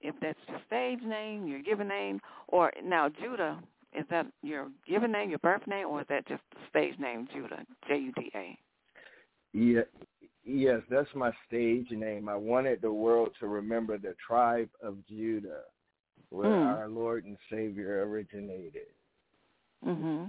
if 0.00 0.14
that's 0.20 0.38
your 0.48 0.60
stage 0.66 1.00
name, 1.06 1.46
your 1.46 1.62
given 1.62 1.88
name, 1.88 2.20
or 2.48 2.72
now 2.82 3.08
Judah, 3.08 3.62
is 3.92 4.04
that 4.10 4.26
your 4.42 4.68
given 4.88 5.12
name, 5.12 5.30
your 5.30 5.38
birth 5.38 5.66
name, 5.66 5.86
or 5.86 6.00
is 6.00 6.06
that 6.08 6.26
just 6.26 6.42
the 6.52 6.58
stage 6.70 6.98
name, 6.98 7.28
Judah, 7.32 7.64
J-U-D-A? 7.86 8.58
Yeah, 9.52 9.82
yes, 10.44 10.80
that's 10.90 11.08
my 11.14 11.30
stage 11.46 11.90
name. 11.90 12.28
I 12.28 12.36
wanted 12.36 12.80
the 12.80 12.92
world 12.92 13.30
to 13.38 13.46
remember 13.46 13.98
the 13.98 14.14
tribe 14.26 14.70
of 14.82 14.96
Judah, 15.06 15.62
where 16.30 16.50
Mm. 16.50 16.66
our 16.66 16.88
Lord 16.88 17.26
and 17.26 17.36
Savior 17.50 18.06
originated. 18.08 18.88
Mm-hmm. 19.86 20.24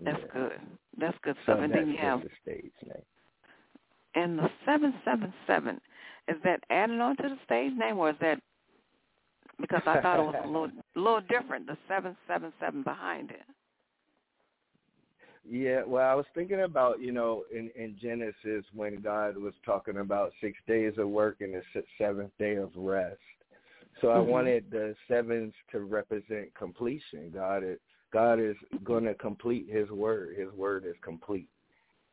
That's 0.00 0.20
Yeah. 0.20 0.26
good. 0.32 0.60
That's 0.98 1.18
good 1.22 1.36
So 1.46 1.52
stuff. 1.52 1.60
and 1.60 1.72
that's 1.72 1.84
then 1.84 1.90
you 1.92 1.98
have, 1.98 2.22
the 2.22 2.30
stage 2.42 2.72
name. 2.84 3.02
and 4.14 4.38
the 4.38 4.50
777, 4.64 5.80
is 6.28 6.36
that 6.42 6.64
added 6.70 7.00
on 7.00 7.16
to 7.18 7.22
the 7.24 7.38
stage 7.44 7.72
name, 7.76 7.98
or 7.98 8.10
is 8.10 8.16
that, 8.20 8.40
because 9.60 9.82
I 9.86 10.00
thought 10.00 10.18
it 10.18 10.22
was 10.26 10.34
a 10.44 10.46
little, 10.46 10.70
little 10.94 11.20
different, 11.22 11.66
the 11.66 11.76
777 11.88 12.82
behind 12.82 13.30
it. 13.30 13.42
Yeah, 15.48 15.82
well, 15.86 16.08
I 16.08 16.14
was 16.14 16.26
thinking 16.34 16.60
about, 16.62 17.00
you 17.00 17.12
know, 17.12 17.44
in, 17.52 17.70
in 17.74 17.96
Genesis 18.00 18.64
when 18.74 19.00
God 19.00 19.36
was 19.36 19.54
talking 19.64 19.96
about 19.98 20.32
six 20.40 20.58
days 20.66 20.92
of 20.98 21.08
work 21.08 21.40
and 21.40 21.54
the 21.54 21.62
se- 21.72 21.86
seventh 21.98 22.30
day 22.38 22.56
of 22.56 22.70
rest. 22.76 23.18
So 24.00 24.10
I 24.10 24.18
Mhm. 24.18 24.26
wanted 24.26 24.70
the 24.70 24.94
sevens 25.08 25.54
to 25.72 25.80
represent 25.80 26.54
completion. 26.54 27.30
God 27.30 27.64
is 27.64 27.80
God 28.12 28.40
is 28.40 28.56
going 28.84 29.04
to 29.04 29.14
complete 29.14 29.68
His 29.68 29.88
word. 29.90 30.36
His 30.36 30.50
word 30.52 30.84
is 30.84 30.96
complete, 31.02 31.48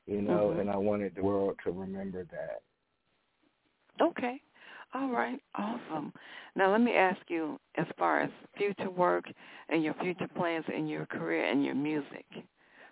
you 0.05 0.21
know, 0.21 0.49
Mhm. 0.49 0.60
and 0.60 0.69
I 0.69 0.77
wanted 0.77 1.15
the 1.15 1.23
world 1.23 1.57
to 1.63 1.71
remember 1.71 2.23
that. 2.25 2.62
Okay. 3.99 4.41
All 4.93 5.10
right. 5.10 5.41
Awesome. 5.55 6.13
Now 6.55 6.71
let 6.71 6.81
me 6.81 6.93
ask 6.93 7.19
you, 7.29 7.60
as 7.75 7.88
far 7.97 8.21
as 8.21 8.29
future 8.55 8.89
work 8.89 9.25
and 9.69 9.83
your 9.83 9.93
future 9.95 10.27
plans 10.29 10.65
in 10.69 10.88
your 10.88 11.05
career 11.07 11.45
and 11.45 11.63
your 11.63 11.75
music, 11.75 12.25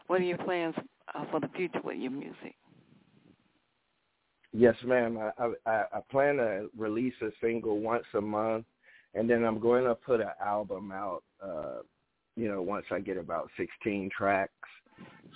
what 0.07 0.19
are 0.19 0.25
your 0.25 0.37
plans 0.39 0.75
uh, 1.13 1.25
for 1.31 1.39
the 1.39 1.47
future 1.49 1.81
with 1.81 1.97
your 1.97 2.11
music? 2.11 2.55
Yes, 4.51 4.75
ma'am. 4.85 5.17
I, 5.17 5.51
I 5.65 5.85
I 5.93 5.99
plan 6.09 6.37
to 6.37 6.69
release 6.77 7.13
a 7.21 7.29
single 7.41 7.79
once 7.79 8.05
a 8.13 8.21
month, 8.21 8.65
and 9.13 9.29
then 9.29 9.43
I'm 9.43 9.59
going 9.59 9.83
to 9.83 9.95
put 9.95 10.21
an 10.21 10.31
album 10.39 10.91
out. 10.91 11.23
Uh, 11.41 11.79
you 12.35 12.49
know, 12.49 12.61
once 12.61 12.85
I 12.91 12.99
get 12.99 13.17
about 13.17 13.49
16 13.57 14.09
tracks. 14.15 14.51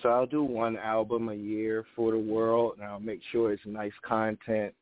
So 0.02 0.10
I'll 0.10 0.26
do 0.26 0.44
one 0.44 0.78
album 0.78 1.30
a 1.30 1.36
year 1.36 1.86
for 1.96 2.12
the 2.12 2.20
world, 2.20 2.74
and 2.78 2.86
I'll 2.86 3.00
make 3.00 3.22
sure 3.32 3.52
it's 3.52 3.62
nice 3.66 3.92
content, 4.06 4.74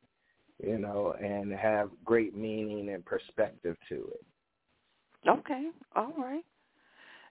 you 0.63 0.77
know, 0.77 1.15
and 1.21 1.51
have 1.53 1.89
great 2.05 2.35
meaning 2.35 2.89
and 2.89 3.03
perspective 3.05 3.75
to 3.89 3.95
it. 3.95 4.25
Okay. 5.27 5.69
All 5.95 6.13
right. 6.17 6.45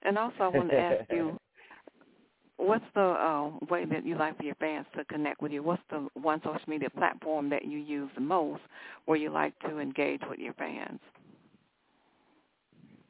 And 0.02 0.18
also, 0.18 0.36
I 0.40 0.48
want 0.48 0.70
to 0.70 0.76
ask 0.76 1.10
you, 1.10 1.38
what's 2.56 2.84
the 2.94 3.00
uh, 3.00 3.50
way 3.70 3.84
that 3.84 4.04
you 4.04 4.16
like 4.16 4.36
for 4.36 4.44
your 4.44 4.54
fans 4.56 4.86
to 4.96 5.04
connect 5.04 5.40
with 5.40 5.52
you? 5.52 5.62
What's 5.62 5.82
the 5.90 6.08
one 6.14 6.40
social 6.44 6.60
media 6.66 6.90
platform 6.90 7.48
that 7.50 7.64
you 7.64 7.78
use 7.78 8.10
the 8.14 8.20
most 8.20 8.62
where 9.06 9.18
you 9.18 9.30
like 9.30 9.58
to 9.60 9.78
engage 9.78 10.20
with 10.28 10.38
your 10.38 10.54
fans? 10.54 11.00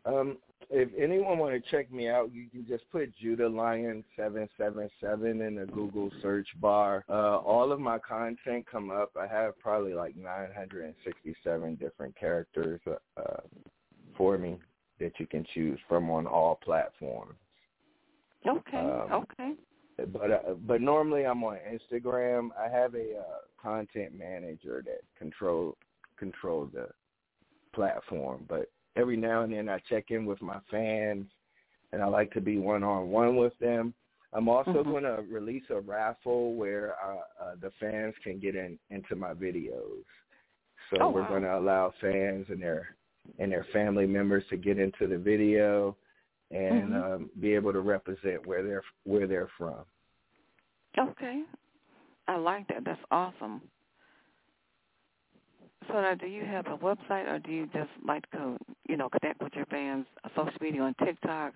Um, 0.05 0.39
if 0.71 0.89
anyone 0.99 1.39
want 1.39 1.55
to 1.55 1.71
check 1.71 1.93
me 1.93 2.09
out, 2.09 2.33
you 2.33 2.49
can 2.51 2.67
just 2.67 2.85
put 2.91 3.15
Judah 3.17 3.49
Lion 3.49 4.05
seven 4.17 4.49
seven 4.59 4.89
seven 5.01 5.43
in 5.43 5.57
the 5.57 5.67
Google 5.67 6.11
search 6.23 6.49
bar. 6.61 7.05
Uh, 7.09 7.39
all 7.39 7.73
of 7.73 7.81
my 7.81 7.99
content 7.99 8.67
come 8.71 8.91
up. 8.91 9.13
I 9.21 9.27
have 9.27 9.59
probably 9.59 9.95
like 9.95 10.17
nine 10.17 10.51
hundred 10.57 10.85
and 10.85 10.95
sixty 11.05 11.35
seven 11.45 11.75
different 11.77 12.17
characters 12.19 12.81
uh, 12.87 13.21
uh, 13.21 13.41
for 14.17 14.39
me 14.39 14.59
that 14.99 15.13
you 15.19 15.27
can 15.27 15.45
choose 15.55 15.79
from 15.89 16.11
on 16.11 16.27
all 16.27 16.59
platforms. 16.65 17.35
Okay. 18.47 18.79
Um, 18.79 19.13
okay. 19.13 19.53
But 20.13 20.31
uh, 20.31 20.55
but 20.67 20.81
normally 20.81 21.25
I'm 21.25 21.43
on 21.45 21.59
Instagram. 21.71 22.49
I 22.59 22.69
have 22.69 22.95
a 22.95 23.19
uh, 23.19 23.63
content 23.63 24.19
manager 24.19 24.83
that 24.85 25.03
control 25.19 25.77
control 26.19 26.69
the 26.73 26.89
platform. 27.75 28.45
But 28.49 28.71
every 28.97 29.17
now 29.17 29.43
and 29.43 29.53
then 29.53 29.69
I 29.69 29.79
check 29.89 30.11
in 30.11 30.27
with 30.27 30.41
my 30.43 30.59
fans, 30.71 31.27
and 31.93 32.03
I 32.03 32.07
like 32.07 32.33
to 32.33 32.41
be 32.41 32.59
one 32.59 32.83
on 32.83 33.09
one 33.11 33.37
with 33.37 33.57
them. 33.59 33.95
I'm 34.33 34.49
also 34.49 34.83
Mhm. 34.83 34.85
going 34.85 35.05
to 35.05 35.23
release 35.31 35.65
a 35.71 35.81
raffle 35.81 36.55
where 36.55 36.97
uh, 37.03 37.23
uh, 37.41 37.55
the 37.61 37.71
fans 37.81 38.15
can 38.23 38.39
get 38.39 38.57
in 38.57 38.79
into 38.91 39.17
my 39.17 39.33
videos. 39.33 40.05
So 40.91 40.99
Oh, 41.01 41.09
we're 41.09 41.23
wow. 41.23 41.29
going 41.29 41.43
to 41.43 41.59
allow 41.59 41.93
fans 42.01 42.47
and 42.51 42.61
their 42.61 42.97
and 43.39 43.51
their 43.51 43.65
family 43.73 44.07
members 44.07 44.47
to 44.51 44.57
get 44.57 44.79
into 44.79 45.07
the 45.07 45.19
video 45.19 45.97
and 46.51 46.93
Mhm. 46.93 47.15
um, 47.15 47.31
be 47.41 47.55
able 47.55 47.73
to 47.73 47.81
represent 47.81 48.47
where 48.47 48.63
they're 48.63 48.85
where 49.05 49.27
they're 49.27 49.49
from. 49.59 49.85
Okay. 50.99 51.45
I 52.29 52.37
like 52.37 52.67
that. 52.69 52.85
That's 52.85 53.01
awesome. 53.11 53.63
So 55.89 55.95
now, 55.95 56.15
do 56.15 56.27
you 56.27 56.45
have 56.45 56.67
a 56.67 56.77
website, 56.77 57.29
or 57.29 57.39
do 57.39 57.53
you 57.53 57.67
just 57.67 57.91
like 58.05 58.29
to, 58.33 58.57
you 58.89 58.97
know, 58.97 59.09
connect 59.09 59.43
with 59.43 59.53
your 59.55 59.67
fans 59.67 60.07
on 60.25 60.31
social 60.35 60.59
media 60.61 60.83
on 60.83 60.95
TikTok? 61.05 61.55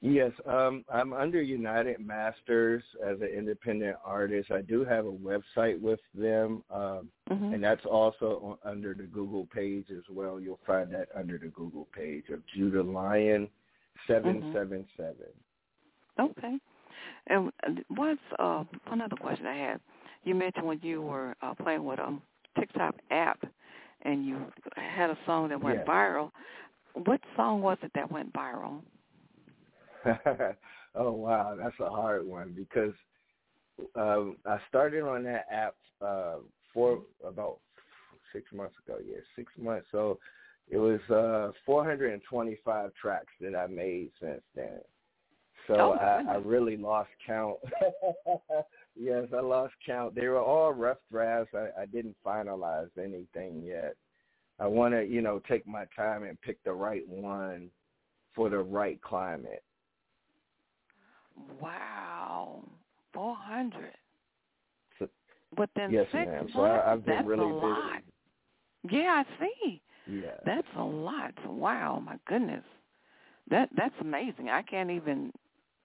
Yes, 0.00 0.32
um, 0.46 0.84
I'm 0.92 1.14
under 1.14 1.40
United 1.40 1.98
Masters 1.98 2.82
as 3.02 3.20
an 3.22 3.28
independent 3.28 3.96
artist. 4.04 4.50
I 4.50 4.60
do 4.60 4.84
have 4.84 5.06
a 5.06 5.10
website 5.10 5.80
with 5.80 6.00
them, 6.14 6.62
um, 6.70 7.08
hmm 7.28 7.54
and 7.54 7.62
that's 7.62 7.84
also 7.86 8.58
on, 8.64 8.70
under 8.70 8.92
the 8.94 9.04
Google 9.04 9.46
page 9.54 9.86
as 9.90 10.02
well. 10.10 10.40
You'll 10.40 10.60
find 10.66 10.92
that 10.92 11.08
under 11.16 11.38
the 11.38 11.46
Google 11.46 11.88
page 11.94 12.24
of 12.30 12.40
Judah 12.54 12.82
Lion 12.82 13.48
seven 14.06 14.44
seven 14.52 14.84
seven. 14.96 15.32
Okay. 16.18 16.58
And 17.28 17.50
uh, 17.66 17.70
what's 17.88 18.20
uh, 18.38 18.64
another 18.90 19.16
question 19.16 19.46
I 19.46 19.56
had? 19.56 19.80
You 20.24 20.34
mentioned 20.34 20.66
when 20.66 20.80
you 20.82 21.02
were 21.02 21.34
uh, 21.42 21.54
playing 21.54 21.84
with 21.84 21.98
a 21.98 22.18
TikTok 22.58 22.94
app, 23.10 23.44
and 24.02 24.26
you 24.26 24.38
had 24.76 25.10
a 25.10 25.18
song 25.26 25.48
that 25.50 25.60
went 25.62 25.78
Yes. 25.78 25.86
viral. 25.86 26.30
What 26.94 27.20
song 27.36 27.60
was 27.62 27.78
it 27.82 27.90
that 27.94 28.10
went 28.10 28.32
viral? 28.32 28.80
oh 30.94 31.12
wow, 31.12 31.56
that's 31.60 31.78
a 31.80 31.88
hard 31.88 32.26
one 32.26 32.52
because 32.54 32.92
um, 33.96 34.36
I 34.46 34.58
started 34.68 35.02
on 35.02 35.24
that 35.24 35.46
app 35.50 35.74
uh, 36.00 36.36
for 36.72 37.00
about 37.26 37.58
six 38.32 38.52
months 38.52 38.74
ago. 38.86 38.98
Yeah, 39.04 39.18
six 39.36 39.52
months. 39.58 39.86
So 39.92 40.18
it 40.68 40.76
was 40.76 41.00
uh, 41.10 41.52
425 41.66 42.90
tracks 43.00 43.32
that 43.40 43.54
I 43.54 43.66
made 43.66 44.10
since 44.20 44.42
then. 44.54 44.80
So 45.66 45.74
Oh, 45.74 45.92
I, 45.92 46.22
I 46.28 46.34
really 46.36 46.76
lost 46.76 47.10
count. 47.26 47.56
yes, 48.98 49.24
I 49.36 49.40
lost 49.40 49.74
count. 49.84 50.14
They 50.14 50.28
were 50.28 50.40
all 50.42 50.72
rough 50.72 50.98
drafts. 51.10 51.54
I, 51.54 51.82
I 51.82 51.86
didn't 51.86 52.16
finalize 52.24 52.90
anything 52.98 53.62
yet. 53.64 53.96
I 54.60 54.66
want 54.66 54.94
to, 54.94 55.04
you 55.04 55.20
know, 55.20 55.40
take 55.48 55.66
my 55.66 55.84
time 55.96 56.22
and 56.22 56.40
pick 56.40 56.62
the 56.64 56.72
right 56.72 57.06
one 57.08 57.70
for 58.34 58.48
the 58.48 58.58
right 58.58 59.00
climate. 59.02 59.62
Wow, 61.60 62.62
four 63.12 63.34
hundred. 63.36 63.94
So- 64.98 65.08
Within 65.56 65.90
Yes, 65.92 66.06
six 66.12 66.14
ma'am. 66.26 66.38
months, 66.40 66.52
So 66.54 66.62
I, 66.62 66.92
I've 66.92 67.04
been 67.04 67.14
that's 67.16 67.28
really 67.28 67.50
a 67.50 67.54
lot. 67.54 68.00
busy. 68.82 68.96
Yeah, 68.96 69.22
I 69.24 69.40
see. 69.40 69.82
Yeah. 70.06 70.36
That's 70.44 70.66
a 70.76 70.82
lot. 70.82 71.32
Wow, 71.46 72.00
my 72.04 72.16
goodness. 72.26 72.64
That 73.50 73.68
that's 73.76 73.94
amazing. 74.00 74.48
I 74.48 74.62
can't 74.62 74.90
even 74.90 75.32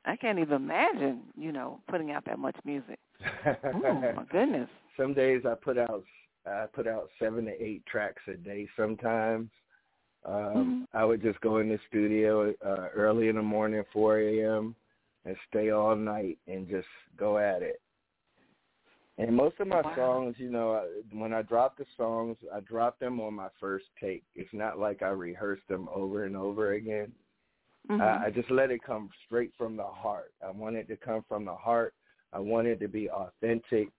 I 0.10 0.16
can't 0.16 0.40
even 0.40 0.56
imagine, 0.56 1.22
you 1.38 1.52
know, 1.52 1.80
putting 1.88 2.10
out 2.10 2.26
that 2.26 2.40
much 2.40 2.56
music. 2.66 2.98
oh 3.46 3.94
my 3.94 4.24
goodness. 4.32 4.68
Some 4.98 5.14
days 5.14 5.44
I 5.46 5.54
put 5.54 5.78
out 5.78 6.04
I 6.48 6.66
put 6.74 6.88
out 6.88 7.10
seven 7.20 7.46
to 7.46 7.52
eight 7.64 7.86
tracks 7.86 8.22
a 8.28 8.34
day. 8.34 8.68
Sometimes 8.76 9.50
um, 10.26 10.34
mm-hmm. 10.34 10.98
I 10.98 11.06
would 11.06 11.22
just 11.22 11.40
go 11.42 11.58
in 11.58 11.70
the 11.70 11.78
studio 11.88 12.52
uh, 12.66 12.88
early 12.96 13.28
in 13.28 13.36
the 13.36 13.44
morning, 13.44 13.84
4 13.94 14.20
a.m., 14.20 14.76
and 15.26 15.36
stay 15.48 15.70
all 15.70 15.96
night 15.96 16.40
and 16.48 16.68
just 16.68 16.88
go 17.16 17.38
at 17.38 17.62
it. 17.62 17.80
And 19.20 19.36
most 19.36 19.60
of 19.60 19.68
my 19.68 19.82
wow. 19.82 19.94
songs, 19.96 20.36
you 20.40 20.50
know, 20.50 20.86
when 21.12 21.34
I 21.34 21.44
drop 21.44 21.78
the 21.78 21.86
songs, 21.98 22.38
I 22.54 22.62
drop 22.62 22.98
them 23.00 23.20
on 23.20 23.36
my 23.36 23.50
first 23.60 23.86
take. 24.02 24.24
It's 24.34 24.50
not 24.54 24.80
like 24.80 25.04
I 25.04 25.10
rehearse 25.10 25.60
them 25.70 25.88
over 25.94 26.24
and 26.24 26.36
over 26.36 26.74
again. 26.74 27.12
Mm-hmm. 27.90 28.02
I, 28.02 28.26
I 28.26 28.30
just 28.30 28.52
let 28.52 28.72
it 28.72 28.84
come 28.84 29.10
straight 29.26 29.52
from 29.58 29.76
the 29.76 29.84
heart. 29.84 30.32
I 30.46 30.52
want 30.52 30.76
it 30.76 30.88
to 30.90 30.96
come 30.96 31.24
from 31.28 31.46
the 31.46 31.56
heart. 31.56 31.94
I 32.32 32.40
want 32.40 32.68
it 32.68 32.80
to 32.82 32.88
be 32.88 33.10
authentic. 33.10 33.90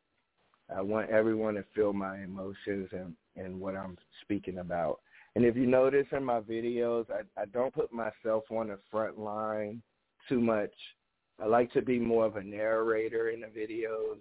I 0.75 0.81
want 0.81 1.11
everyone 1.11 1.55
to 1.55 1.65
feel 1.75 1.93
my 1.93 2.23
emotions 2.23 2.89
and, 2.93 3.15
and 3.37 3.59
what 3.59 3.75
I'm 3.77 3.97
speaking 4.23 4.59
about. 4.59 5.01
And 5.35 5.45
if 5.45 5.57
you 5.57 5.67
notice 5.67 6.07
in 6.13 6.25
my 6.25 6.41
videos, 6.41 7.07
I, 7.11 7.41
I 7.41 7.47
don't 7.47 7.75
put 7.75 7.93
myself 7.93 8.45
on 8.51 8.69
the 8.69 8.79
front 8.91 9.19
line 9.19 9.83
too 10.29 10.41
much. 10.41 10.73
I 11.43 11.47
like 11.47 11.73
to 11.73 11.83
be 11.83 11.99
more 11.99 12.27
of 12.27 12.37
a 12.37 12.43
narrator 12.43 13.31
in 13.31 13.41
the 13.41 13.47
videos 13.47 14.19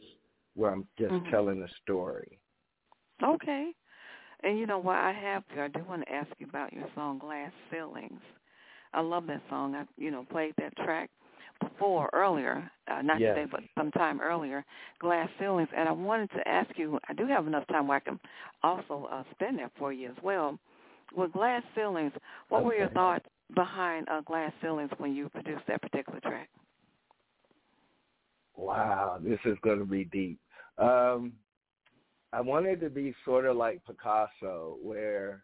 where 0.55 0.71
I'm 0.71 0.87
just 0.97 1.11
mm-hmm. 1.11 1.29
telling 1.29 1.61
a 1.61 1.67
story. 1.83 2.39
Okay. 3.23 3.71
And 4.43 4.57
you 4.57 4.65
know 4.65 4.79
what 4.79 4.97
I 4.97 5.11
have 5.11 5.43
to 5.49 5.61
I 5.61 5.67
do 5.67 5.83
want 5.87 6.03
to 6.03 6.13
ask 6.13 6.29
you 6.39 6.47
about 6.47 6.71
your 6.73 6.87
song 6.95 7.19
Glass 7.19 7.51
Ceilings. 7.69 8.21
I 8.93 9.01
love 9.01 9.27
that 9.27 9.41
song. 9.49 9.75
I 9.75 9.85
you 9.97 10.11
know 10.11 10.25
played 10.29 10.53
that 10.57 10.75
track 10.77 11.09
before 11.61 12.09
earlier, 12.13 12.69
uh, 12.91 13.01
not 13.01 13.19
yes. 13.19 13.35
today, 13.35 13.47
but 13.49 13.61
sometime 13.77 14.21
earlier, 14.21 14.63
Glass 14.99 15.29
Ceilings. 15.39 15.69
And 15.75 15.89
I 15.89 15.91
wanted 15.91 16.29
to 16.31 16.47
ask 16.47 16.69
you, 16.77 16.99
I 17.07 17.13
do 17.13 17.27
have 17.27 17.47
enough 17.47 17.67
time 17.67 17.87
where 17.87 17.97
I 17.97 18.01
can 18.01 18.19
also 18.63 19.09
uh, 19.11 19.23
spin 19.31 19.57
that 19.57 19.71
for 19.77 19.91
you 19.91 20.09
as 20.09 20.15
well. 20.23 20.57
With 21.15 21.33
Glass 21.33 21.63
Ceilings, 21.75 22.13
what 22.49 22.59
okay. 22.59 22.65
were 22.65 22.75
your 22.75 22.89
thoughts 22.89 23.25
behind 23.55 24.07
uh, 24.09 24.21
Glass 24.21 24.51
Ceilings 24.61 24.91
when 24.97 25.15
you 25.15 25.29
produced 25.29 25.63
that 25.67 25.81
particular 25.81 26.19
track? 26.21 26.49
Wow, 28.55 29.19
this 29.21 29.39
is 29.45 29.57
going 29.63 29.79
to 29.79 29.85
be 29.85 30.05
deep. 30.05 30.39
Um, 30.77 31.33
I 32.31 32.41
wanted 32.41 32.79
to 32.81 32.89
be 32.89 33.15
sort 33.25 33.45
of 33.45 33.57
like 33.57 33.81
Picasso, 33.85 34.77
where 34.83 35.43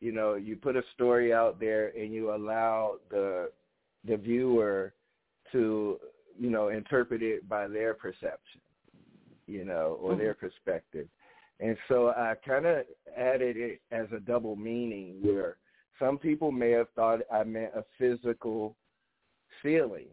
you 0.00 0.12
know 0.12 0.34
you 0.34 0.56
put 0.56 0.76
a 0.76 0.82
story 0.94 1.32
out 1.32 1.58
there 1.58 1.92
and 1.96 2.12
you 2.12 2.34
allow 2.34 2.96
the 3.10 3.50
the 4.06 4.16
viewer 4.16 4.92
to 5.52 5.98
you 6.38 6.50
know 6.50 6.68
interpret 6.68 7.22
it 7.22 7.48
by 7.48 7.66
their 7.66 7.94
perception, 7.94 8.60
you 9.46 9.64
know, 9.64 9.98
or 10.00 10.12
mm-hmm. 10.12 10.20
their 10.20 10.34
perspective. 10.34 11.08
And 11.58 11.76
so 11.88 12.08
I 12.08 12.34
kind 12.46 12.66
of 12.66 12.84
added 13.16 13.56
it 13.56 13.80
as 13.90 14.06
a 14.14 14.20
double 14.20 14.56
meaning 14.56 15.16
where 15.22 15.56
some 15.98 16.18
people 16.18 16.52
may 16.52 16.70
have 16.72 16.90
thought 16.94 17.20
I 17.32 17.44
meant 17.44 17.72
a 17.74 17.82
physical 17.98 18.76
ceiling. 19.62 20.08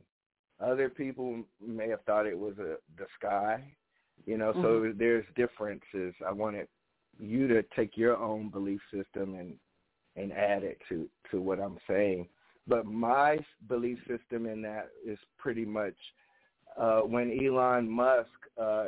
Other 0.64 0.88
people 0.88 1.44
may 1.62 1.90
have 1.90 2.02
thought 2.04 2.26
it 2.26 2.38
was 2.38 2.58
a 2.60 2.78
the 2.98 3.06
sky 3.20 3.62
you 4.26 4.38
know, 4.38 4.52
mm-hmm. 4.52 4.62
so 4.62 4.94
there's 4.98 5.26
differences. 5.36 6.14
I 6.26 6.32
wanted 6.32 6.68
you 7.20 7.48
to 7.48 7.64
take 7.76 7.98
your 7.98 8.18
own 8.18 8.50
belief 8.50 8.80
system 8.92 9.36
and 9.36 9.56
and 10.16 10.32
add 10.32 10.64
it 10.64 10.78
to 10.90 11.08
to 11.32 11.42
what 11.42 11.60
I'm 11.60 11.78
saying. 11.88 12.28
But 12.68 12.86
my 12.86 13.40
belief 13.68 14.00
system 14.08 14.46
in 14.46 14.62
that 14.62 14.90
is 15.06 15.18
pretty 15.38 15.66
much 15.66 15.96
uh, 16.78 17.02
when 17.02 17.38
Elon 17.44 17.90
Musk 17.90 18.30
uh, 18.62 18.86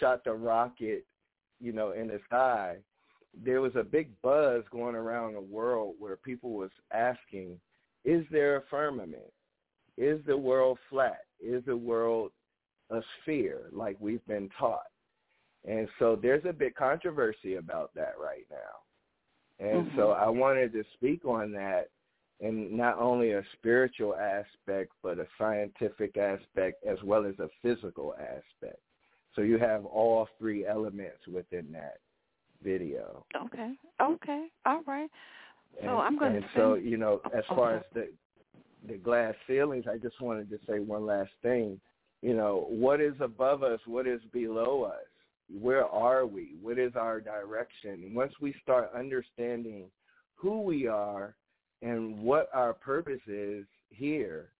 shot 0.00 0.24
the 0.24 0.32
rocket, 0.32 1.04
you 1.60 1.72
know, 1.72 1.92
in 1.92 2.08
the 2.08 2.20
sky. 2.26 2.76
There 3.44 3.60
was 3.60 3.74
a 3.74 3.82
big 3.82 4.10
buzz 4.22 4.62
going 4.70 4.94
around 4.94 5.34
the 5.34 5.40
world 5.40 5.96
where 5.98 6.16
people 6.16 6.52
was 6.52 6.70
asking, 6.92 7.58
"Is 8.04 8.24
there 8.30 8.56
a 8.56 8.62
firmament? 8.70 9.32
Is 9.96 10.20
the 10.24 10.36
world 10.36 10.78
flat? 10.88 11.24
Is 11.40 11.64
the 11.66 11.76
world 11.76 12.30
a 12.90 13.00
sphere 13.22 13.68
like 13.72 13.96
we've 14.00 14.24
been 14.26 14.50
taught. 14.58 14.86
And 15.66 15.88
so 15.98 16.18
there's 16.20 16.44
a 16.48 16.52
big 16.52 16.74
controversy 16.74 17.54
about 17.54 17.94
that 17.94 18.14
right 18.22 18.46
now. 18.50 18.56
And 19.64 19.86
mm-hmm. 19.86 19.98
so 19.98 20.10
I 20.10 20.28
wanted 20.28 20.72
to 20.72 20.84
speak 20.94 21.24
on 21.24 21.52
that 21.52 21.88
in 22.40 22.76
not 22.76 22.98
only 22.98 23.32
a 23.32 23.42
spiritual 23.54 24.14
aspect, 24.14 24.92
but 25.02 25.18
a 25.18 25.26
scientific 25.38 26.16
aspect 26.16 26.84
as 26.84 26.98
well 27.04 27.24
as 27.24 27.34
a 27.38 27.48
physical 27.62 28.14
aspect. 28.20 28.80
So 29.34 29.42
you 29.42 29.58
have 29.58 29.84
all 29.84 30.28
three 30.38 30.66
elements 30.66 31.26
within 31.32 31.72
that 31.72 31.98
video. 32.62 33.24
Okay. 33.46 33.72
Okay. 34.00 34.46
All 34.66 34.82
right. 34.86 35.10
So 35.82 35.88
and, 35.88 35.98
I'm 35.98 36.18
going 36.18 36.36
and 36.36 36.42
to. 36.42 36.46
And 36.46 36.56
so 36.56 36.74
you 36.74 36.96
know, 36.96 37.20
as 37.36 37.44
far 37.48 37.76
as 37.76 37.84
the 37.94 38.08
the 38.86 38.94
glass 38.94 39.34
ceilings, 39.46 39.86
I 39.90 39.96
just 39.96 40.20
wanted 40.20 40.50
to 40.50 40.58
say 40.68 40.78
one 40.78 41.06
last 41.06 41.30
thing 41.42 41.80
you 42.24 42.34
know, 42.34 42.64
what 42.70 43.02
is 43.02 43.12
above 43.20 43.62
us, 43.62 43.78
what 43.84 44.06
is 44.06 44.20
below 44.32 44.84
us, 44.84 45.04
where 45.48 45.86
are 45.86 46.26
we, 46.26 46.54
what 46.60 46.78
is 46.78 46.92
our 46.96 47.20
direction. 47.20 48.12
once 48.14 48.32
we 48.40 48.54
start 48.62 48.90
understanding 48.96 49.86
who 50.34 50.62
we 50.62 50.86
are 50.86 51.34
and 51.82 52.18
what 52.18 52.48
our 52.52 52.72
purpose 52.72 53.20
is 53.26 53.64
here 53.90 54.50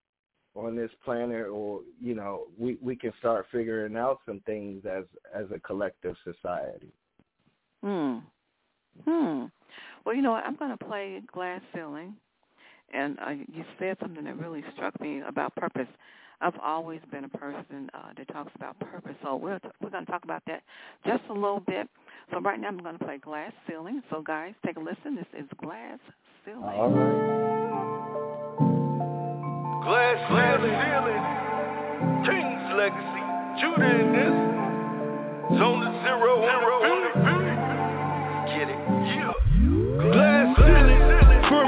on 0.54 0.76
this 0.76 0.90
planet 1.04 1.46
or 1.48 1.80
you 2.00 2.14
know 2.14 2.44
we 2.56 2.78
we 2.80 2.94
can 2.94 3.12
start 3.18 3.44
figuring 3.50 3.96
out 3.96 4.20
some 4.24 4.40
things 4.46 4.84
as 4.86 5.04
as 5.34 5.46
a 5.52 5.58
collective 5.58 6.14
society. 6.22 6.92
Hmm. 7.82 8.18
Hmm. 9.04 9.46
Well 10.04 10.14
you 10.14 10.22
know 10.22 10.32
what, 10.32 10.44
i'm 10.44 10.56
going 10.56 10.70
to 10.70 10.84
play 10.84 11.20
glass 11.32 11.60
ceiling 11.74 12.14
and 12.94 13.18
uh, 13.20 13.30
you 13.30 13.64
said 13.78 13.96
something 14.00 14.24
that 14.24 14.38
really 14.38 14.64
struck 14.74 14.98
me 15.00 15.22
about 15.26 15.54
purpose 15.56 15.88
I've 16.40 16.58
always 16.62 17.00
been 17.10 17.24
a 17.24 17.28
person 17.28 17.90
uh, 17.94 18.12
that 18.16 18.28
talks 18.28 18.52
about 18.56 18.78
purpose. 18.78 19.14
So 19.22 19.36
we're 19.36 19.58
t- 19.58 19.68
we're 19.80 19.90
going 19.90 20.04
to 20.04 20.10
talk 20.10 20.24
about 20.24 20.42
that 20.46 20.62
just 21.06 21.22
a 21.30 21.32
little 21.32 21.60
bit. 21.60 21.88
So 22.30 22.40
right 22.40 22.60
now 22.60 22.68
I'm 22.68 22.78
going 22.78 22.98
to 22.98 23.04
play 23.04 23.18
Glass 23.18 23.52
Ceiling. 23.66 24.02
So 24.10 24.22
guys, 24.22 24.52
take 24.64 24.76
a 24.76 24.80
listen. 24.80 25.16
This 25.16 25.26
is 25.38 25.46
Glass 25.62 25.98
Ceiling. 26.44 26.62
All 26.62 26.90
right. 26.90 27.54
Glass, 29.84 30.16
glass 30.30 30.60
ceiling. 30.60 31.24
King's 32.24 32.72
legacy. 32.76 33.22
Judah 33.60 34.00
in 34.00 34.12
this. 34.12 34.36
Zone 35.58 35.84
zero, 36.04 36.40
zero 36.40 36.74
on 36.84 37.44
Get 38.48 38.68
it. 38.68 38.78
Yeah. 39.06 39.32
Glass 40.12 40.12
ceiling. 40.12 40.33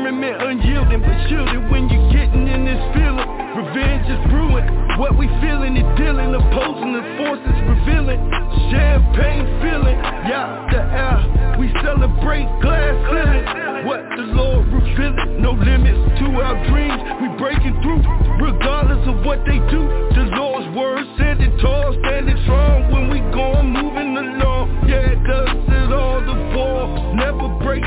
Firmament 0.06 0.38
unyielding, 0.38 1.02
but 1.02 1.18
shielded 1.26 1.66
when 1.66 1.90
you're 1.90 2.10
getting 2.14 2.46
in 2.46 2.62
this 2.62 2.78
feeling. 2.94 3.26
Revenge 3.58 4.06
is 4.06 4.22
brewing, 4.30 4.62
what 5.02 5.18
we 5.18 5.26
feeling 5.42 5.74
is 5.74 5.88
dealing. 5.98 6.30
Opposing 6.30 6.94
the 6.94 7.02
forces 7.18 7.58
revealing. 7.66 8.22
Champagne 8.70 9.50
feeling, 9.58 9.98
yeah, 10.30 10.62
the 10.70 10.78
air. 10.78 11.58
We 11.58 11.74
celebrate 11.82 12.46
glass 12.62 12.94
ceiling. 13.10 13.82
What 13.82 14.06
the 14.14 14.30
Lord 14.30 14.70
revealing. 14.70 15.42
No 15.42 15.58
limits 15.58 15.98
to 16.22 16.26
our 16.38 16.54
dreams. 16.70 17.02
We 17.18 17.26
breaking 17.42 17.74
through, 17.82 17.98
regardless 18.38 19.02
of 19.10 19.26
what 19.26 19.42
they 19.42 19.58
do 19.74 19.82
The 20.14 20.30
Lord's 20.38 20.70
word 20.70 21.02
standing 21.18 21.58
tall, 21.58 21.90
standing 22.06 22.38
strong 22.46 22.94
When 22.94 23.10
we 23.10 23.18
going 23.34 23.74
moving 23.74 24.14
along. 24.14 24.86
Yeah, 24.86 25.18
does 25.26 25.50
it 25.50 25.90
all. 25.90 26.22
The 26.22 26.54
fall 26.54 26.94
Never 27.16 27.48
break 27.64 27.82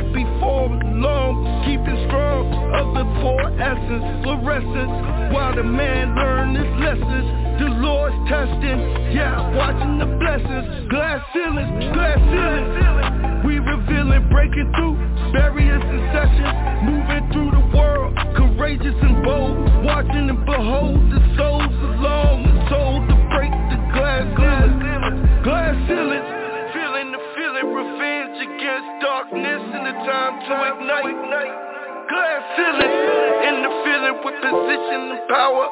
of 2.73 2.93
the 2.93 3.05
four 3.21 3.41
essence 3.57 4.05
Fluorescence 4.23 5.33
while 5.33 5.55
the 5.55 5.63
man 5.63 6.15
learn 6.15 6.55
his 6.55 6.71
lessons. 6.77 7.27
The 7.59 7.69
Lord's 7.81 8.15
testing, 8.29 8.79
yeah, 9.11 9.35
watching 9.57 9.99
the 9.99 10.07
blessings. 10.19 10.87
Glass 10.89 11.19
ceilings, 11.33 11.91
glass 11.91 12.19
ceilings. 12.31 13.43
We 13.43 13.59
revealing, 13.59 14.29
breaking 14.29 14.71
through 14.75 14.95
barriers 15.33 15.83
and 15.83 16.03
sessions. 16.15 16.55
Moving 16.87 17.23
through 17.33 17.51
the 17.51 17.65
world, 17.75 18.15
courageous 18.37 18.95
and 19.01 19.23
bold. 19.23 19.57
Watching 19.83 20.29
and 20.29 20.45
behold 20.45 20.99
the 21.11 21.21
souls 21.35 21.75
alone. 21.99 22.47
The 22.47 22.55
soul 22.69 22.95
to 23.03 23.15
break 23.33 23.51
the 23.51 23.79
glass 23.91 24.23
ceilings. 24.39 25.43
Glass 25.43 25.75
ceilings. 25.89 26.29
Feeling 26.71 27.11
the 27.11 27.21
feeling, 27.35 27.67
revenge 27.75 28.37
against 28.39 28.89
darkness 29.01 29.61
and 29.73 29.83
the 29.83 29.95
time 30.07 30.35
to 30.47 30.53
ignite 30.71 31.68
glass 32.39 32.57
ceiling 32.57 32.93
In 33.47 33.55
the 33.63 33.71
feeling 33.83 34.17
with 34.23 34.35
position 34.39 35.01
and 35.11 35.27
power. 35.27 35.67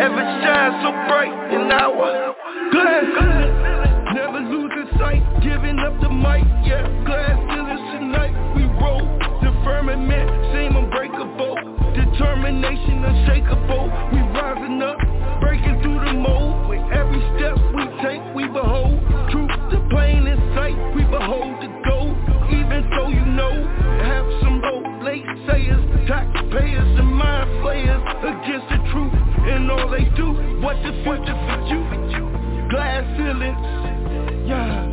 Ever 0.00 0.24
shine 0.40 0.72
so 0.82 0.90
bright 1.08 1.34
in 1.52 1.70
our 1.72 2.34
glass. 2.72 3.04
Ceiling 3.16 4.14
Never 4.14 4.40
losing 4.40 4.98
sight, 4.98 5.22
giving 5.42 5.78
up 5.78 6.00
the 6.00 6.08
mic. 6.08 6.44
Yeah, 6.64 6.86
glass 7.04 7.36
ceiling 7.48 7.82
tonight. 7.92 8.34
We 8.56 8.64
roll. 8.80 9.04
The 9.42 9.52
firmament, 9.64 10.28
seem 10.52 10.76
unbreakable. 10.76 11.56
Determination 11.94 12.60
nation 12.60 13.04
unshakable. 13.04 13.86
We 14.12 14.20
rising 14.34 14.82
up, 14.82 14.98
against 28.50 28.68
the 28.70 28.90
truth. 28.90 29.14
And 29.46 29.70
all 29.70 29.88
they 29.90 30.04
do, 30.16 30.34
what 30.60 30.76
the 30.82 30.92
future 31.06 31.38
for 31.46 31.58
you? 31.70 31.86
Glass 32.70 33.06
ceilings, 33.16 33.62
yeah. 34.46 34.90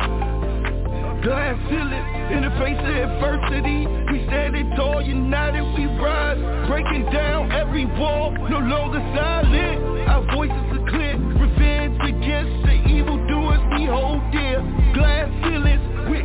Glass 1.22 1.58
ceiling 1.68 2.06
in 2.30 2.42
the 2.46 2.52
face 2.62 2.78
of 2.78 2.94
adversity. 2.94 3.86
We 4.12 4.26
standing 4.26 4.70
tall, 4.76 5.02
united, 5.02 5.62
we 5.74 5.86
rise. 5.98 6.38
Breaking 6.68 7.10
down 7.10 7.50
every 7.52 7.86
wall, 7.98 8.30
no 8.30 8.58
longer 8.58 9.02
silent. 9.14 10.08
Our 10.08 10.24
voices 10.34 10.54
are 10.54 10.86
clear. 10.90 11.18
Revenge 11.18 11.98
against 12.02 12.66
the 12.66 12.78
evildoers 12.86 13.60
we 13.74 13.86
hold 13.86 14.22
dear. 14.30 14.62
Glass 14.94 15.28
ceilings, 15.42 15.82
we're. 16.08 16.22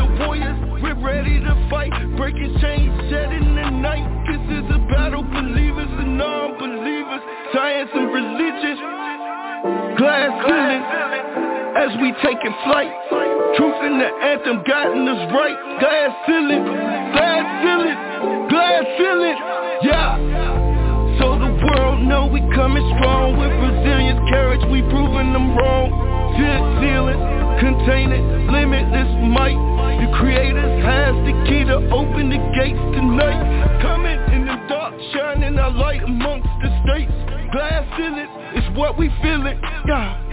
The 0.00 0.24
warriors, 0.24 0.82
we're 0.82 1.00
ready 1.00 1.40
to 1.40 1.68
fight. 1.70 1.92
Breaking 2.16 2.56
chains, 2.60 2.92
shedding 3.10 3.54
the 3.54 3.70
night. 3.70 4.24
We 12.00 12.12
taking 12.22 12.54
flight. 12.64 12.90
Truth 13.56 13.78
in 13.86 13.98
the 13.98 14.10
anthem 14.10 14.62
guiding 14.66 15.06
us 15.06 15.22
right. 15.30 15.58
Glass 15.78 16.10
ceiling, 16.26 16.64
glass 17.14 17.44
ceiling, 17.62 17.98
glass 18.50 18.84
ceiling, 18.98 19.38
yeah. 19.86 20.18
So 21.20 21.38
the 21.38 21.50
world 21.54 22.02
know 22.02 22.26
we 22.26 22.40
coming 22.54 22.82
strong 22.98 23.38
with 23.38 23.52
resilience, 23.52 24.18
courage, 24.30 24.62
we 24.70 24.82
proving 24.90 25.32
them 25.32 25.54
wrong. 25.54 25.88
Fit 26.34 26.62
ceiling, 26.82 27.20
contain 27.62 28.10
it, 28.10 28.24
limitless 28.50 29.10
might. 29.30 29.58
The 30.02 30.10
creators 30.18 30.74
has 30.82 31.14
the 31.22 31.34
key 31.46 31.62
to 31.70 31.78
open 31.94 32.30
the 32.30 32.42
gates 32.58 32.82
tonight. 32.98 33.38
Coming 33.82 34.18
in 34.34 34.46
the 34.46 34.58
dark, 34.68 34.94
shining 35.14 35.58
our 35.58 35.70
light 35.70 36.02
amongst 36.02 36.50
the 36.58 36.70
states. 36.82 37.12
Glass 37.52 37.86
ceiling 37.96 38.30
is 38.58 38.66
what 38.76 38.98
we 38.98 39.08
feeling, 39.22 39.60
yeah. 39.86 40.23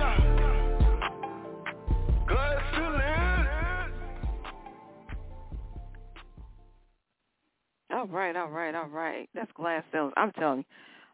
All 8.01 8.07
right, 8.07 8.35
all 8.35 8.49
right, 8.49 8.73
all 8.73 8.87
right. 8.87 9.29
That's 9.35 9.51
glass 9.51 9.83
ceilings. 9.91 10.13
I'm 10.17 10.31
telling 10.31 10.65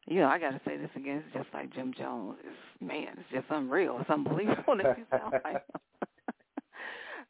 you, 0.07 0.15
you 0.15 0.21
know, 0.21 0.27
I 0.27 0.39
got 0.39 0.51
to 0.51 0.61
say 0.65 0.77
this 0.77 0.89
again. 0.95 1.21
It's 1.25 1.35
just 1.35 1.53
like 1.53 1.73
Jim 1.73 1.93
Jones. 1.97 2.37
It's, 2.45 2.81
man, 2.81 3.07
it's 3.19 3.29
just 3.29 3.45
unreal. 3.49 3.97
It's 3.99 4.09
unbelievable 4.09 4.77
that 4.81 4.97
you 4.97 5.03
sound 5.11 5.33
like 5.43 5.61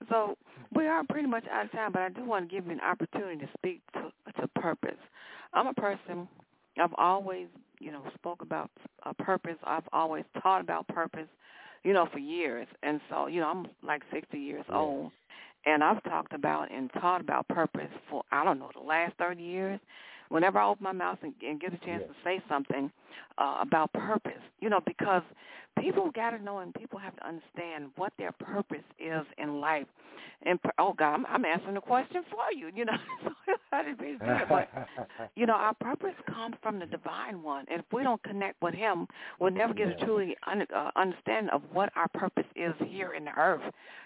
So 0.09 0.37
we 0.75 0.85
are 0.85 1.03
pretty 1.09 1.27
much 1.27 1.45
out 1.51 1.65
of 1.65 1.71
time, 1.71 1.91
but 1.91 2.03
I 2.03 2.09
do 2.09 2.23
want 2.23 2.47
to 2.47 2.55
give 2.55 2.67
you 2.67 2.71
an 2.71 2.81
opportunity 2.81 3.43
to 3.43 3.49
speak 3.57 3.81
to 3.93 4.11
to 4.39 4.47
purpose. 4.49 4.99
I'm 5.55 5.65
a 5.65 5.73
person. 5.73 6.27
I've 6.79 6.93
always, 6.95 7.47
you 7.79 7.91
know, 7.91 8.03
spoke 8.13 8.43
about 8.43 8.69
a 9.07 9.13
purpose. 9.15 9.57
I've 9.63 9.87
always 9.91 10.23
taught 10.43 10.61
about 10.61 10.87
purpose, 10.87 11.27
you 11.83 11.93
know, 11.93 12.07
for 12.13 12.19
years. 12.19 12.67
And 12.83 13.01
so, 13.09 13.25
you 13.25 13.39
know, 13.39 13.47
I'm 13.47 13.67
like 13.81 14.03
60 14.13 14.37
years 14.37 14.65
old. 14.71 15.11
And 15.67 15.83
I've 15.83 16.01
talked 16.03 16.31
about 16.31 16.71
and 16.71 16.89
taught 16.93 17.19
about 17.19 17.45
purpose 17.49 17.91
for, 18.09 18.23
I 18.31 18.45
don't 18.45 18.57
know, 18.57 18.69
the 18.73 18.79
last 18.79 19.15
30 19.17 19.43
years. 19.43 19.79
Whenever 20.29 20.59
I 20.59 20.67
open 20.67 20.85
my 20.85 20.93
mouth 20.93 21.17
and, 21.21 21.33
and 21.41 21.59
get 21.59 21.73
a 21.73 21.77
chance 21.85 22.03
to 22.07 22.13
say 22.23 22.41
something 22.47 22.89
uh, 23.37 23.57
about 23.61 23.91
purpose, 23.93 24.41
you 24.59 24.69
know, 24.69 24.79
because 24.85 25.21
people 25.79 26.11
got 26.11 26.31
to 26.31 26.43
know 26.43 26.59
and 26.59 26.73
people 26.73 26.99
have 26.99 27.15
to 27.17 27.27
understand 27.27 27.91
what 27.95 28.13
their 28.17 28.31
purpose 28.31 28.83
is 28.99 29.25
in 29.37 29.59
life. 29.61 29.87
And 30.43 30.59
oh 30.77 30.93
God, 30.93 31.15
I'm, 31.15 31.25
I'm 31.25 31.45
answering 31.45 31.73
the 31.73 31.81
question 31.81 32.23
for 32.29 32.51
you. 32.55 32.69
You 32.73 32.85
know, 32.85 32.93
I 33.71 33.83
didn't 33.83 33.99
mean 33.99 34.19
to 34.19 34.25
do 34.25 34.31
it, 34.31 34.49
but 34.49 34.69
you 35.35 35.47
know, 35.47 35.53
our 35.53 35.73
purpose 35.73 36.13
comes 36.27 36.55
from 36.61 36.79
the 36.79 36.85
divine 36.85 37.41
one, 37.41 37.65
and 37.71 37.79
if 37.79 37.85
we 37.91 38.03
don't 38.03 38.21
connect 38.23 38.61
with 38.61 38.75
Him, 38.75 39.07
we'll 39.39 39.51
never 39.51 39.73
get 39.73 39.87
a 39.87 40.05
truly 40.05 40.35
un, 40.45 40.65
uh, 40.73 40.91
understanding 40.95 41.49
of 41.51 41.63
what 41.73 41.91
our 41.95 42.07
purpose 42.09 42.45
is 42.55 42.73
here 42.85 43.13
in 43.13 43.25
the 43.25 43.31
earth. 43.31 43.61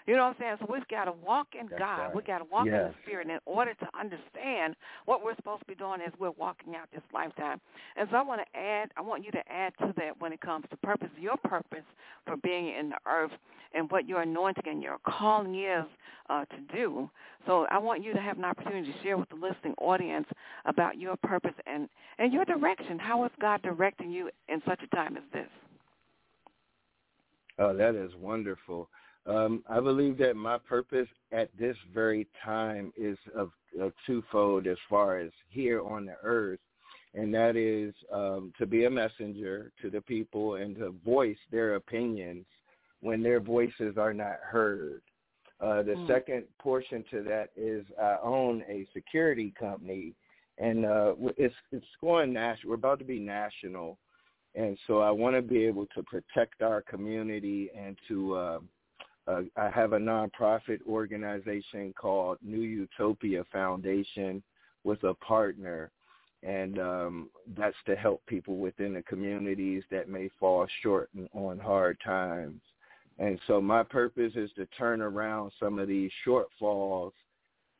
You 0.06 0.16
know 0.16 0.24
what 0.24 0.36
I'm 0.36 0.36
saying? 0.40 0.56
So 0.60 0.66
we've 0.72 0.88
got 0.88 1.04
to 1.04 1.12
walk 1.12 1.48
in 1.58 1.66
That's 1.68 1.78
God. 1.78 1.98
Right. 1.98 2.14
We've 2.14 2.26
got 2.26 2.38
to 2.38 2.44
walk 2.50 2.66
yes. 2.66 2.74
in 2.74 2.88
the 2.88 2.94
Spirit 3.04 3.28
in 3.28 3.38
order 3.44 3.74
to 3.74 3.88
understand 3.98 4.74
what 5.04 5.22
we're 5.22 5.36
supposed 5.36 5.60
to 5.60 5.66
be 5.66 5.74
doing 5.74 6.00
as 6.04 6.12
we're 6.18 6.30
walking 6.32 6.74
out 6.74 6.88
this 6.92 7.02
lifetime. 7.12 7.60
And 7.96 8.08
so 8.10 8.16
I 8.16 8.22
want 8.22 8.40
to 8.40 8.58
add, 8.58 8.90
I 8.96 9.01
want 9.02 9.24
you 9.24 9.30
to 9.32 9.42
add 9.50 9.72
to 9.80 9.92
that 9.98 10.20
when 10.20 10.32
it 10.32 10.40
comes 10.40 10.64
to 10.70 10.76
purpose, 10.78 11.10
your 11.18 11.36
purpose 11.36 11.84
for 12.26 12.36
being 12.38 12.68
in 12.68 12.90
the 12.90 12.98
earth 13.06 13.32
and 13.74 13.90
what 13.90 14.08
your 14.08 14.22
anointing 14.22 14.64
and 14.66 14.82
your 14.82 14.98
calling 15.06 15.54
is 15.54 15.84
uh, 16.30 16.44
to 16.46 16.74
do. 16.74 17.10
So 17.46 17.66
I 17.70 17.78
want 17.78 18.02
you 18.04 18.12
to 18.12 18.20
have 18.20 18.38
an 18.38 18.44
opportunity 18.44 18.92
to 18.92 19.02
share 19.02 19.16
with 19.18 19.28
the 19.28 19.34
listening 19.34 19.74
audience 19.78 20.26
about 20.64 20.98
your 20.98 21.16
purpose 21.16 21.54
and, 21.66 21.88
and 22.18 22.32
your 22.32 22.44
direction. 22.44 22.98
How 22.98 23.24
is 23.24 23.30
God 23.40 23.62
directing 23.62 24.10
you 24.10 24.30
in 24.48 24.62
such 24.66 24.80
a 24.82 24.94
time 24.94 25.16
as 25.16 25.22
this? 25.32 25.48
Oh, 27.58 27.76
that 27.76 27.94
is 27.94 28.12
wonderful. 28.18 28.88
Um, 29.26 29.62
I 29.68 29.78
believe 29.80 30.18
that 30.18 30.34
my 30.34 30.58
purpose 30.58 31.08
at 31.30 31.48
this 31.58 31.76
very 31.94 32.26
time 32.44 32.92
is 32.96 33.16
of, 33.36 33.50
of 33.80 33.92
twofold 34.06 34.66
as 34.66 34.78
far 34.88 35.18
as 35.18 35.30
here 35.48 35.80
on 35.80 36.06
the 36.06 36.16
earth 36.22 36.58
and 37.14 37.32
that 37.34 37.56
is 37.56 37.94
um, 38.12 38.52
to 38.58 38.66
be 38.66 38.84
a 38.84 38.90
messenger 38.90 39.70
to 39.82 39.90
the 39.90 40.00
people 40.00 40.54
and 40.54 40.76
to 40.76 40.94
voice 41.04 41.36
their 41.50 41.74
opinions 41.74 42.46
when 43.00 43.22
their 43.22 43.40
voices 43.40 43.96
are 43.98 44.14
not 44.14 44.36
heard. 44.42 45.02
Uh, 45.60 45.82
the 45.82 45.92
mm. 45.92 46.06
second 46.08 46.44
portion 46.58 47.04
to 47.10 47.22
that 47.22 47.50
is 47.56 47.84
I 48.00 48.16
own 48.22 48.64
a 48.68 48.86
security 48.92 49.52
company, 49.58 50.14
and 50.58 50.84
uh, 50.84 51.14
it's 51.36 51.54
it's 51.70 51.86
going 52.00 52.32
national. 52.32 52.70
We're 52.70 52.76
about 52.76 52.98
to 52.98 53.04
be 53.04 53.20
national, 53.20 53.98
and 54.54 54.76
so 54.86 55.00
I 55.00 55.10
want 55.10 55.36
to 55.36 55.42
be 55.42 55.64
able 55.64 55.86
to 55.94 56.02
protect 56.02 56.62
our 56.62 56.82
community 56.82 57.70
and 57.78 57.96
to. 58.08 58.36
Uh, 58.36 58.58
uh, 59.28 59.42
I 59.56 59.70
have 59.70 59.92
a 59.92 60.00
nonprofit 60.00 60.80
organization 60.84 61.94
called 61.96 62.38
New 62.42 62.62
Utopia 62.62 63.44
Foundation 63.52 64.42
with 64.82 65.00
a 65.04 65.14
partner 65.14 65.92
and 66.42 66.78
um, 66.78 67.30
that's 67.56 67.76
to 67.86 67.94
help 67.94 68.24
people 68.26 68.56
within 68.56 68.94
the 68.94 69.02
communities 69.02 69.82
that 69.90 70.08
may 70.08 70.28
fall 70.40 70.66
short 70.82 71.08
on 71.32 71.58
hard 71.58 71.98
times. 72.04 72.60
And 73.18 73.38
so 73.46 73.60
my 73.60 73.82
purpose 73.82 74.32
is 74.34 74.50
to 74.56 74.66
turn 74.66 75.00
around 75.00 75.52
some 75.60 75.78
of 75.78 75.86
these 75.86 76.10
shortfalls 76.26 77.12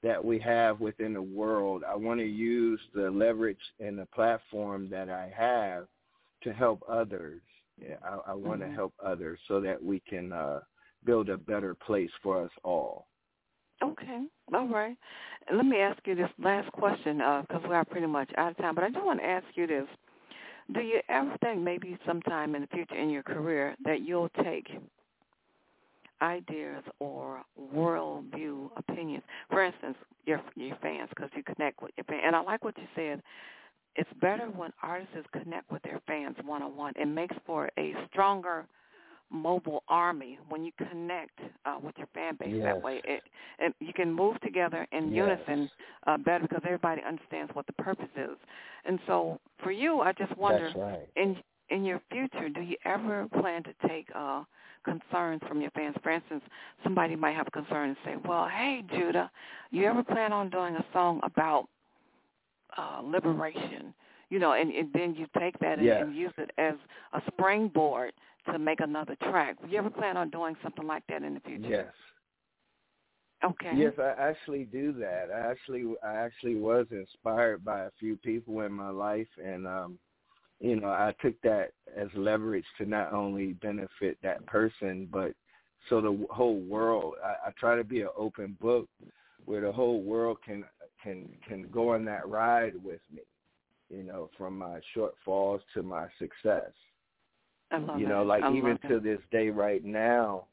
that 0.02 0.24
we 0.24 0.38
have 0.40 0.80
within 0.80 1.12
the 1.12 1.22
world. 1.22 1.82
I 1.88 1.96
want 1.96 2.20
to 2.20 2.26
use 2.26 2.80
the 2.94 3.10
leverage 3.10 3.58
and 3.80 3.98
the 3.98 4.06
platform 4.06 4.88
that 4.90 5.08
I 5.08 5.32
have 5.36 5.86
to 6.42 6.52
help 6.52 6.82
others. 6.88 7.40
Yeah, 7.80 7.96
I, 8.04 8.32
I 8.32 8.34
want 8.34 8.60
mm-hmm. 8.60 8.70
to 8.70 8.76
help 8.76 8.94
others 9.04 9.38
so 9.48 9.60
that 9.60 9.82
we 9.82 10.00
can 10.00 10.32
uh, 10.32 10.60
build 11.04 11.28
a 11.30 11.36
better 11.36 11.74
place 11.74 12.10
for 12.22 12.44
us 12.44 12.50
all. 12.62 13.06
Okay. 13.82 14.20
All 14.54 14.68
right. 14.68 14.96
Let 15.52 15.66
me 15.66 15.78
ask 15.78 15.98
you 16.04 16.14
this 16.14 16.30
last 16.38 16.70
question 16.72 17.18
because 17.18 17.62
uh, 17.64 17.68
we 17.68 17.74
are 17.74 17.84
pretty 17.84 18.06
much 18.06 18.30
out 18.36 18.52
of 18.52 18.56
time. 18.58 18.74
But 18.74 18.84
I 18.84 18.90
do 18.90 19.04
want 19.04 19.20
to 19.20 19.26
ask 19.26 19.46
you 19.54 19.66
this. 19.66 19.86
Do 20.72 20.80
you 20.80 21.00
ever 21.08 21.36
think 21.42 21.60
maybe 21.60 21.98
sometime 22.06 22.54
in 22.54 22.62
the 22.62 22.68
future 22.68 22.94
in 22.94 23.10
your 23.10 23.24
career 23.24 23.74
that 23.84 24.02
you'll 24.02 24.30
take 24.44 24.68
ideas 26.22 26.84
or 27.00 27.42
worldview 27.74 28.70
opinions, 28.76 29.24
for 29.50 29.64
instance, 29.64 29.96
your 30.24 30.40
your 30.54 30.76
fans, 30.80 31.10
because 31.10 31.30
you 31.34 31.42
connect 31.42 31.82
with 31.82 31.90
your 31.96 32.04
fans. 32.04 32.22
And 32.24 32.36
I 32.36 32.40
like 32.40 32.64
what 32.64 32.78
you 32.78 32.84
said. 32.94 33.20
It's 33.96 34.08
better 34.20 34.46
when 34.46 34.72
artists 34.82 35.28
connect 35.32 35.70
with 35.70 35.82
their 35.82 36.00
fans 36.06 36.36
one 36.44 36.62
on 36.62 36.76
one. 36.76 36.94
It 36.96 37.06
makes 37.06 37.36
for 37.44 37.68
a 37.78 37.94
stronger 38.10 38.64
mobile 39.32 39.82
army 39.88 40.38
when 40.48 40.64
you 40.64 40.72
connect 40.76 41.38
uh, 41.64 41.76
with 41.82 41.94
your 41.96 42.08
fan 42.14 42.36
base 42.38 42.50
yes. 42.52 42.64
that 42.64 42.82
way. 42.82 43.00
It, 43.04 43.22
it, 43.58 43.74
you 43.80 43.92
can 43.92 44.12
move 44.12 44.40
together 44.40 44.86
in 44.92 45.12
yes. 45.12 45.38
unison 45.46 45.70
uh, 46.06 46.18
better 46.18 46.42
because 46.42 46.62
everybody 46.64 47.02
understands 47.06 47.50
what 47.54 47.66
the 47.66 47.72
purpose 47.74 48.10
is. 48.16 48.36
And 48.84 48.98
so 49.06 49.40
for 49.62 49.72
you, 49.72 50.00
I 50.00 50.12
just 50.12 50.36
wonder 50.36 50.70
right. 50.76 51.08
in 51.16 51.36
in 51.70 51.84
your 51.84 52.02
future, 52.10 52.50
do 52.50 52.60
you 52.60 52.76
ever 52.84 53.26
plan 53.40 53.62
to 53.62 53.88
take 53.88 54.06
uh, 54.14 54.44
concerns 54.84 55.40
from 55.48 55.62
your 55.62 55.70
fans? 55.70 55.96
For 56.02 56.10
instance, 56.10 56.42
somebody 56.84 57.16
might 57.16 57.34
have 57.34 57.46
a 57.46 57.50
concern 57.50 57.90
and 57.90 57.96
say, 58.04 58.16
"Well, 58.28 58.46
hey 58.48 58.84
Judah, 58.94 59.30
you 59.70 59.86
ever 59.86 60.02
plan 60.02 60.32
on 60.32 60.50
doing 60.50 60.74
a 60.76 60.84
song 60.92 61.20
about 61.22 61.68
uh, 62.76 63.00
liberation?" 63.02 63.94
You 64.32 64.38
know, 64.38 64.54
and, 64.54 64.70
and 64.72 64.88
then 64.94 65.14
you 65.14 65.26
take 65.38 65.58
that 65.58 65.76
and, 65.76 65.84
yes. 65.84 66.00
and 66.00 66.16
use 66.16 66.32
it 66.38 66.52
as 66.56 66.72
a 67.12 67.20
springboard 67.30 68.14
to 68.50 68.58
make 68.58 68.80
another 68.80 69.14
track. 69.16 69.60
Do 69.60 69.68
you 69.70 69.76
ever 69.76 69.90
plan 69.90 70.16
on 70.16 70.30
doing 70.30 70.56
something 70.62 70.86
like 70.86 71.02
that 71.10 71.22
in 71.22 71.34
the 71.34 71.40
future? 71.40 71.68
Yes. 71.68 71.92
Okay. 73.44 73.72
Yes, 73.76 73.92
I 73.98 74.14
actually 74.18 74.64
do 74.64 74.94
that. 74.94 75.26
I 75.30 75.50
actually 75.50 75.84
I 76.02 76.14
actually 76.14 76.56
was 76.56 76.86
inspired 76.90 77.62
by 77.62 77.80
a 77.80 77.90
few 78.00 78.16
people 78.16 78.62
in 78.62 78.72
my 78.72 78.88
life 78.88 79.28
and 79.44 79.66
um 79.66 79.98
you 80.60 80.80
know, 80.80 80.88
I 80.88 81.12
took 81.20 81.38
that 81.42 81.72
as 81.94 82.08
leverage 82.14 82.64
to 82.78 82.86
not 82.86 83.12
only 83.12 83.52
benefit 83.52 84.16
that 84.22 84.46
person, 84.46 85.08
but 85.12 85.32
so 85.90 86.00
the 86.00 86.26
whole 86.30 86.60
world. 86.60 87.16
I, 87.22 87.48
I 87.48 87.50
try 87.60 87.76
to 87.76 87.84
be 87.84 88.00
an 88.00 88.08
open 88.16 88.56
book 88.62 88.88
where 89.44 89.60
the 89.60 89.72
whole 89.72 90.00
world 90.00 90.38
can 90.42 90.64
can 91.02 91.28
can 91.46 91.68
go 91.70 91.90
on 91.90 92.06
that 92.06 92.26
ride 92.26 92.82
with 92.82 93.00
me. 93.12 93.20
You 93.92 94.02
know, 94.02 94.30
from 94.38 94.58
my 94.58 94.80
shortfalls 94.96 95.60
to 95.74 95.82
my 95.82 96.06
success. 96.18 96.72
I 97.70 97.78
love 97.78 98.00
you 98.00 98.08
know, 98.08 98.22
it. 98.22 98.26
like 98.26 98.42
I 98.42 98.54
even 98.54 98.78
to 98.88 98.96
it. 98.96 99.02
this 99.02 99.20
day, 99.30 99.50
right 99.50 99.84
now, 99.84 100.46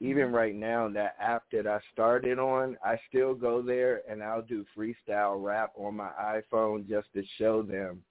even 0.00 0.32
right 0.32 0.54
now, 0.54 0.88
that 0.88 1.16
app 1.20 1.44
that 1.52 1.66
I 1.66 1.80
started 1.92 2.38
on, 2.38 2.76
I 2.84 2.98
still 3.08 3.34
go 3.34 3.62
there 3.62 4.02
and 4.08 4.22
I'll 4.22 4.42
do 4.42 4.64
freestyle 4.76 5.42
rap 5.42 5.72
on 5.76 5.96
my 5.96 6.10
iPhone 6.20 6.88
just 6.88 7.08
to 7.14 7.22
show 7.36 7.62
them, 7.62 8.02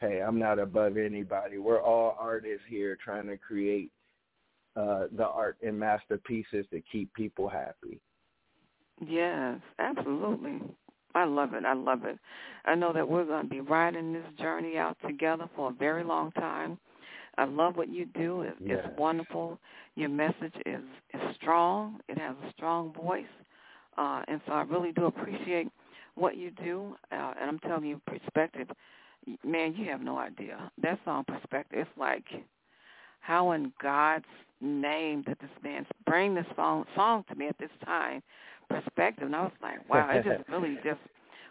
hey, 0.00 0.22
I'm 0.26 0.38
not 0.38 0.58
above 0.58 0.96
anybody. 0.96 1.58
We're 1.58 1.82
all 1.82 2.16
artists 2.18 2.64
here 2.68 2.96
trying 3.02 3.26
to 3.26 3.36
create 3.36 3.90
uh, 4.74 5.04
the 5.14 5.26
art 5.26 5.58
and 5.62 5.78
masterpieces 5.78 6.64
to 6.70 6.80
keep 6.90 7.12
people 7.12 7.48
happy. 7.48 8.00
Yes, 9.06 9.60
absolutely. 9.78 10.60
I 11.18 11.24
love 11.24 11.54
it. 11.54 11.64
I 11.64 11.74
love 11.74 12.04
it. 12.04 12.18
I 12.64 12.74
know 12.74 12.92
that 12.92 13.08
we're 13.08 13.24
going 13.24 13.42
to 13.44 13.48
be 13.48 13.60
riding 13.60 14.12
this 14.12 14.24
journey 14.38 14.76
out 14.78 14.96
together 15.06 15.48
for 15.56 15.70
a 15.70 15.72
very 15.72 16.04
long 16.04 16.30
time. 16.32 16.78
I 17.36 17.44
love 17.44 17.76
what 17.76 17.88
you 17.88 18.06
do. 18.06 18.42
It, 18.42 18.54
Yes. 18.64 18.80
It's 18.84 18.98
wonderful. 18.98 19.58
Your 19.94 20.08
message 20.08 20.54
is 20.66 20.82
is 21.14 21.20
strong. 21.40 22.00
It 22.08 22.18
has 22.18 22.36
a 22.46 22.52
strong 22.52 22.92
voice, 22.92 23.24
uh, 23.96 24.22
and 24.28 24.40
so 24.46 24.52
I 24.52 24.62
really 24.62 24.92
do 24.92 25.06
appreciate 25.06 25.68
what 26.14 26.36
you 26.36 26.50
do. 26.50 26.94
Uh, 27.12 27.32
and 27.40 27.48
I'm 27.48 27.58
telling 27.60 27.84
you, 27.86 28.00
perspective, 28.06 28.68
man, 29.44 29.74
you 29.76 29.88
have 29.90 30.00
no 30.02 30.18
idea. 30.18 30.70
That 30.82 30.98
song, 31.04 31.24
perspective, 31.24 31.80
it's 31.80 31.98
like 31.98 32.24
how 33.20 33.52
in 33.52 33.72
God's 33.82 34.24
name 34.60 35.22
did 35.22 35.38
this 35.40 35.50
man 35.62 35.86
bring 36.06 36.34
this 36.34 36.46
song 36.56 36.84
song 36.96 37.24
to 37.28 37.34
me 37.34 37.48
at 37.48 37.58
this 37.58 37.70
time? 37.84 38.22
Perspective, 38.68 39.24
and 39.26 39.36
I 39.36 39.42
was 39.44 39.52
like, 39.62 39.88
wow, 39.88 40.10
it 40.10 40.24
just 40.24 40.48
really 40.50 40.76
just 40.84 41.00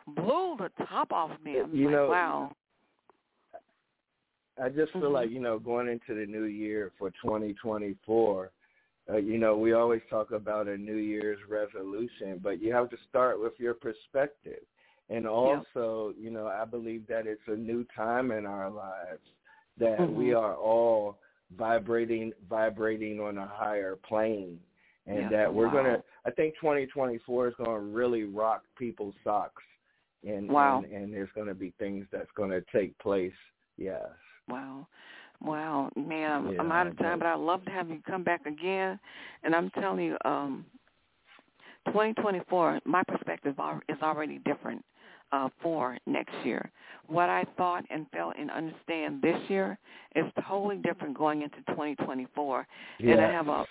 blew 0.08 0.56
the 0.58 0.70
top 0.86 1.12
off 1.12 1.32
me. 1.44 1.60
I'm 1.60 1.74
You 1.74 1.86
like, 1.86 1.94
know, 1.94 2.08
wow. 2.10 2.52
I 4.62 4.70
just 4.70 4.92
feel 4.94 5.10
Mhm. 5.10 5.14
like 5.14 5.30
you 5.30 5.40
know 5.40 5.60
going 5.60 5.88
into 5.88 6.14
the 6.16 6.26
new 6.26 6.46
year 6.46 6.92
for 6.98 7.12
2024. 7.12 8.52
Uh, 9.10 9.16
you 9.18 9.38
know, 9.38 9.58
we 9.58 9.72
always 9.74 10.02
talk 10.10 10.32
about 10.32 10.68
a 10.68 10.78
New 10.78 10.98
Year's 10.98 11.40
resolution, 11.48 12.40
but 12.44 12.62
you 12.62 12.74
have 12.74 12.90
to 12.90 12.98
start 13.10 13.40
with 13.40 13.54
your 13.58 13.74
perspective. 13.74 14.64
And 15.10 15.26
also, 15.26 16.14
you 16.20 16.30
know, 16.30 16.48
I 16.48 16.66
believe 16.66 17.08
that 17.08 17.26
it's 17.26 17.48
a 17.48 17.56
new 17.56 17.86
time 17.96 18.32
in 18.32 18.46
our 18.46 18.70
lives 18.70 19.24
that 19.78 20.00
Mhm. 20.00 20.14
we 20.14 20.34
are 20.34 20.56
all 20.56 21.20
vibrating 21.56 22.34
vibrating 22.50 23.22
on 23.22 23.38
a 23.38 23.48
higher 23.48 23.96
plane 23.96 24.60
and 25.08 25.20
Yes, 25.20 25.32
that 25.32 25.54
we're 25.54 25.66
wow. 25.68 25.72
going 25.72 25.86
to 25.86 26.04
I 26.26 26.32
think 26.32 26.56
2024 26.62 27.48
is 27.48 27.54
going 27.58 27.70
to 27.70 27.80
really 27.80 28.24
rock 28.24 28.64
people's 28.78 29.16
socks 29.24 29.64
and 30.28 30.50
Wow. 30.50 30.84
and, 30.84 30.94
and 30.94 31.14
there's 31.14 31.30
going 31.36 31.48
to 31.48 31.56
be 31.56 31.74
things 31.80 32.06
that's 32.12 32.32
going 32.36 32.52
to 32.52 32.62
take 32.74 32.98
place. 33.00 33.34
Yes. 33.78 34.06
Wow. 34.48 34.88
Wow, 35.40 35.92
man, 35.96 36.32
I'm, 36.32 36.60
I'm 36.60 36.72
out 36.72 36.88
of 36.88 36.98
time, 36.98 37.20
but- 37.20 37.28
I'd 37.28 37.38
love 37.38 37.64
to 37.66 37.72
have 37.72 37.90
you 37.90 38.02
come 38.08 38.24
back 38.24 38.48
again. 38.48 39.00
And 39.44 39.54
I'm 39.54 39.70
telling 39.70 40.04
you, 40.04 40.18
um, 40.26 40.66
2024, 41.88 42.80
my 42.86 43.04
perspective 43.08 43.56
is 43.88 43.98
already 44.02 44.40
different 44.40 44.84
uh, 45.32 45.50
for 45.62 45.98
next 46.08 46.34
year. 46.44 46.72
What 47.06 47.30
I 47.30 47.46
thought 47.56 47.86
and 47.90 48.08
felt 48.12 48.34
and 48.38 48.50
understand 48.50 49.22
this 49.22 49.40
year 49.48 49.78
is 50.16 50.26
totally 50.48 50.78
different 50.78 51.16
going 51.18 51.44
into 51.44 51.58
2024. 51.68 52.68
And 53.00 53.22
I 53.22 53.32
have 53.32 53.48
a 53.48 53.66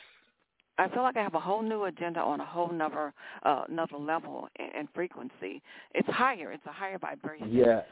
I 0.78 0.88
feel 0.88 1.02
like 1.02 1.16
I 1.16 1.22
have 1.22 1.34
a 1.34 1.40
whole 1.40 1.62
new 1.62 1.84
agenda 1.84 2.20
on 2.20 2.40
a 2.40 2.44
whole 2.44 2.70
another 2.70 3.12
uh, 3.44 3.64
another 3.68 3.96
level 3.96 4.48
and, 4.58 4.88
frequency. 4.94 5.62
It's 5.94 6.08
higher. 6.08 6.52
It's 6.52 6.66
a 6.66 6.72
higher 6.72 6.98
vibration. 6.98 7.52
Yes. 7.52 7.84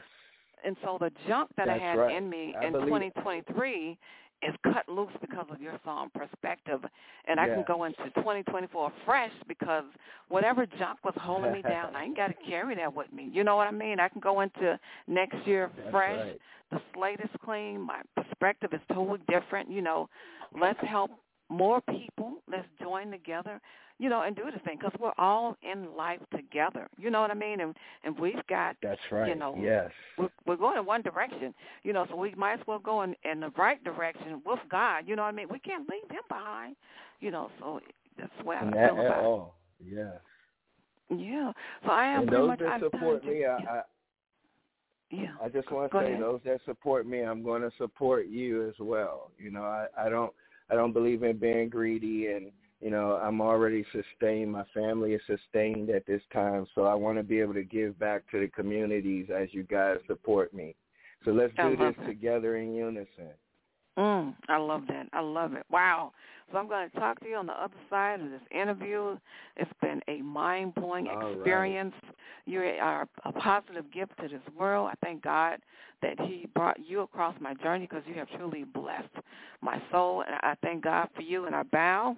And 0.63 0.75
so 0.83 0.97
the 0.99 1.11
junk 1.27 1.49
that 1.57 1.69
I 1.69 1.77
had 1.77 1.95
right. 1.95 2.15
in 2.15 2.29
me 2.29 2.55
I 2.59 2.65
in 2.65 2.71
believe 2.73 3.13
2023 3.13 3.97
is 4.43 4.55
cut 4.63 4.87
loose 4.89 5.11
because 5.21 5.45
of 5.49 5.61
your 5.61 5.79
song 5.83 6.09
perspective, 6.13 6.81
and 7.27 7.39
I 7.39 7.47
can 7.47 7.63
go 7.67 7.85
into 7.85 8.03
2024 8.15 8.91
fresh 9.05 9.31
because 9.47 9.85
whatever 10.27 10.65
junk 10.65 10.99
was 11.03 11.13
holding 11.19 11.51
me 11.53 11.61
down, 11.61 11.95
I 11.95 12.03
ain't 12.03 12.17
got 12.17 12.27
to 12.27 12.33
carry 12.47 12.75
that 12.75 12.93
with 12.93 13.11
me. 13.13 13.29
You 13.31 13.43
know 13.43 13.55
what 13.55 13.67
I 13.67 13.71
mean? 13.71 13.99
I 13.99 14.09
can 14.09 14.21
go 14.21 14.41
into 14.41 14.79
next 15.07 15.37
year 15.45 15.71
That's 15.77 15.91
fresh. 15.91 16.19
right. 16.19 16.39
The 16.71 16.81
slate 16.93 17.19
is 17.23 17.29
clean. 17.43 17.79
My 17.81 18.01
perspective 18.15 18.71
is 18.73 18.81
totally 18.91 19.21
different. 19.29 19.71
You 19.71 19.81
know, 19.81 20.09
let's 20.59 20.79
help 20.81 21.11
more 21.49 21.81
people. 21.81 22.41
Let's 22.49 22.67
join 22.81 23.11
together, 23.11 23.61
you 23.99 24.09
know, 24.09 24.23
and 24.23 24.35
do 24.35 24.43
the 24.51 24.59
thing 24.59 24.77
because 24.79 24.93
we're 24.99 25.13
all 25.17 25.57
in 25.63 25.95
life 25.95 26.19
together. 26.35 26.87
You 26.97 27.09
know 27.09 27.21
what 27.21 27.31
I 27.31 27.35
mean? 27.35 27.61
And 27.61 27.75
and 28.03 28.17
we've 28.19 28.45
got 28.47 28.75
That's 28.81 28.99
right. 29.11 29.29
You 29.29 29.35
know, 29.35 29.55
yes. 29.59 29.89
we're, 30.17 30.29
we're 30.45 30.57
going 30.57 30.77
in 30.77 30.85
one 30.85 31.01
direction, 31.01 31.53
you 31.83 31.93
know, 31.93 32.05
so 32.09 32.15
we 32.15 32.33
might 32.35 32.53
as 32.53 32.67
well 32.67 32.79
go 32.79 33.03
in, 33.03 33.15
in 33.29 33.39
the 33.39 33.49
right 33.57 33.83
direction 33.83 34.41
with 34.45 34.59
God. 34.69 35.05
You 35.07 35.15
know 35.15 35.23
what 35.23 35.29
I 35.29 35.37
mean? 35.37 35.47
We 35.51 35.59
can't 35.59 35.87
leave 35.89 36.09
Him 36.09 36.23
behind, 36.29 36.75
you 37.19 37.31
know. 37.31 37.49
So 37.59 37.79
that's 38.17 38.31
way 38.43 38.55
I 38.57 38.61
feel 38.61 38.71
that 38.71 38.91
about 38.91 39.05
at 39.05 39.23
all. 39.23 39.55
Yes. 39.83 40.13
Yeah. 41.09 41.51
So 41.83 41.91
I 41.91 42.05
am 42.07 42.21
And 42.21 42.29
those 42.29 42.47
much 42.47 42.59
that 42.59 42.79
support 42.79 43.23
me, 43.25 43.33
to, 43.33 43.45
I, 43.45 43.59
yeah. 43.59 43.69
I 43.69 43.81
yeah. 45.11 45.27
I 45.43 45.49
just 45.49 45.71
want 45.71 45.91
Go 45.91 45.99
to 45.99 46.05
say 46.05 46.11
ahead. 46.13 46.23
those 46.23 46.39
that 46.45 46.59
support 46.65 47.05
me, 47.05 47.21
I'm 47.21 47.43
going 47.43 47.61
to 47.61 47.71
support 47.77 48.27
you 48.27 48.67
as 48.67 48.73
well. 48.79 49.31
You 49.37 49.51
know, 49.51 49.61
I 49.63 49.85
I 49.97 50.09
don't 50.09 50.33
I 50.69 50.75
don't 50.75 50.93
believe 50.93 51.23
in 51.23 51.37
being 51.37 51.69
greedy 51.69 52.27
and 52.27 52.51
you 52.81 52.91
know, 52.91 53.13
I'm 53.13 53.41
already 53.41 53.85
sustained. 53.91 54.51
My 54.51 54.65
family 54.73 55.13
is 55.13 55.21
sustained 55.25 55.89
at 55.89 56.05
this 56.05 56.21
time, 56.31 56.67
so 56.75 56.83
I 56.83 56.93
want 56.93 57.17
to 57.17 57.23
be 57.23 57.39
able 57.39 57.53
to 57.53 57.63
give 57.63 57.97
back 57.97 58.29
to 58.31 58.39
the 58.39 58.47
communities 58.47 59.27
as 59.35 59.47
you 59.53 59.63
guys 59.63 59.97
support 60.07 60.53
me. 60.53 60.75
So 61.23 61.31
let's 61.31 61.53
do 61.55 61.75
this 61.75 61.95
together 62.05 62.57
in 62.57 62.75
unison. 62.75 63.31
Mm, 63.97 64.35
I 64.49 64.57
love 64.57 64.83
that. 64.87 65.07
I 65.13 65.21
love 65.21 65.53
it. 65.53 65.65
Wow. 65.71 66.11
So 66.51 66.57
I'm 66.57 66.67
going 66.67 66.89
to 66.89 66.99
talk 66.99 67.19
to 67.21 67.27
you 67.27 67.37
on 67.37 67.47
the 67.47 67.53
other 67.53 67.73
side 67.89 68.19
of 68.21 68.29
this 68.29 68.41
interview. 68.51 69.17
It's 69.55 69.71
been 69.81 70.01
a 70.07 70.21
mind-blowing 70.21 71.07
All 71.07 71.15
right. 71.15 71.31
experience. 71.33 71.93
You 72.45 72.59
are 72.59 73.07
a 73.23 73.31
positive 73.31 73.91
gift 73.91 74.11
to 74.21 74.27
this 74.27 74.41
world. 74.57 74.89
I 74.91 74.95
thank 75.03 75.23
God 75.23 75.59
that 76.01 76.19
he 76.19 76.47
brought 76.53 76.77
you 76.85 77.01
across 77.01 77.35
my 77.39 77.53
journey 77.55 77.87
because 77.89 78.03
you 78.05 78.15
have 78.15 78.27
truly 78.37 78.63
blessed 78.63 79.07
my 79.61 79.81
soul. 79.91 80.23
And 80.27 80.35
I 80.43 80.55
thank 80.61 80.83
God 80.83 81.09
for 81.15 81.21
you, 81.21 81.45
and 81.45 81.55
I 81.55 81.63
bow. 81.63 82.15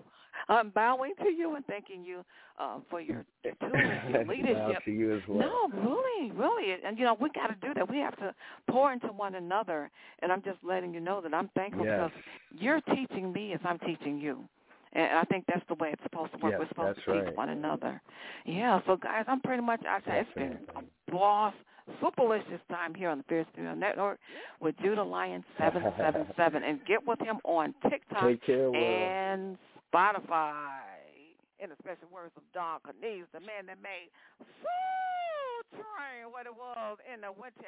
I'm 0.50 0.70
bowing 0.70 1.14
to 1.24 1.30
you 1.30 1.56
and 1.56 1.66
thanking 1.66 2.04
you 2.04 2.24
uh, 2.60 2.80
for 2.90 3.02
your, 3.02 3.26
your 3.44 4.26
leadership. 4.28 4.84
to 4.86 4.92
you 4.92 5.16
as 5.16 5.22
well. 5.28 5.40
No, 5.74 5.80
really, 5.82 6.32
really, 6.32 6.76
and 6.86 6.98
you 6.98 7.04
know 7.06 7.16
we 7.20 7.30
got 7.32 7.48
to 7.48 7.56
do 7.68 7.74
that. 7.74 7.90
We 7.90 7.98
have 8.00 8.16
to 8.18 8.34
pour 8.70 8.94
into 8.94 9.08
one 9.08 9.36
another, 9.36 9.90
and 10.22 10.32
I'm 10.32 10.42
just 10.42 10.58
letting 10.64 10.94
you 10.94 11.00
know 11.00 11.22
that 11.22 11.34
I'm 11.34 11.50
thankful 11.56 11.86
Yes. 11.86 12.10
because 12.12 12.24
you're 12.60 12.82
teaching 12.96 13.32
me 13.32 13.54
as 13.54 13.60
I'm 13.64 13.78
teaching 13.80 14.20
you, 14.20 14.44
and 14.94 15.18
I 15.20 15.24
think 15.24 15.46
that's 15.48 15.66
the 15.68 15.76
way 15.76 15.90
it's 15.94 16.02
supposed 16.04 16.32
to 16.34 16.38
work. 16.40 16.54
Yes, 16.54 16.60
We're 16.62 16.68
supposed 16.70 17.00
to 17.06 17.14
teach 17.14 17.26
right. 17.26 17.38
one 17.38 17.50
another. 17.50 18.02
Yeah, 18.46 18.80
so 18.88 18.96
guys, 18.98 19.26
I'm 19.28 19.42
pretty 19.42 19.62
much. 19.62 19.82
I 19.88 20.00
say 20.00 20.22
it's 20.22 20.34
been 20.36 20.58
a 20.76 21.12
boss, 21.12 21.54
superlicious 22.02 22.60
time 22.70 22.96
here 22.96 23.10
on 23.10 23.20
the 23.20 23.24
Fierce 23.26 23.46
Female 23.56 23.76
Network 23.76 24.20
with 24.62 24.76
Judah 24.82 25.04
Lion 25.04 25.44
seven 25.60 25.84
seven 25.98 26.26
seven, 26.36 26.64
and 26.64 26.80
get 26.88 27.06
with 27.06 27.20
him 27.20 27.38
on 27.44 27.76
TikTok 27.90 28.24
Take 28.24 28.44
care, 28.46 28.74
and 28.76 29.58
Spotify. 29.92 30.84
In 31.60 31.70
the 31.70 31.76
special 31.82 32.08
words 32.14 32.32
of 32.38 32.44
Don 32.54 32.80
Cornelius, 32.86 33.28
the 33.34 33.40
man 33.40 33.66
that 33.66 33.82
made 33.82 34.14
Soul 34.38 35.82
Train 35.82 36.30
what 36.30 36.46
it 36.46 36.54
was 36.54 36.98
in 37.12 37.22
the 37.22 37.32
Windy 37.32 37.66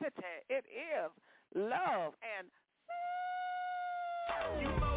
City. 0.00 0.40
It 0.48 0.64
is 0.72 1.12
love 1.54 2.14
and 2.24 2.48
You 4.60 4.95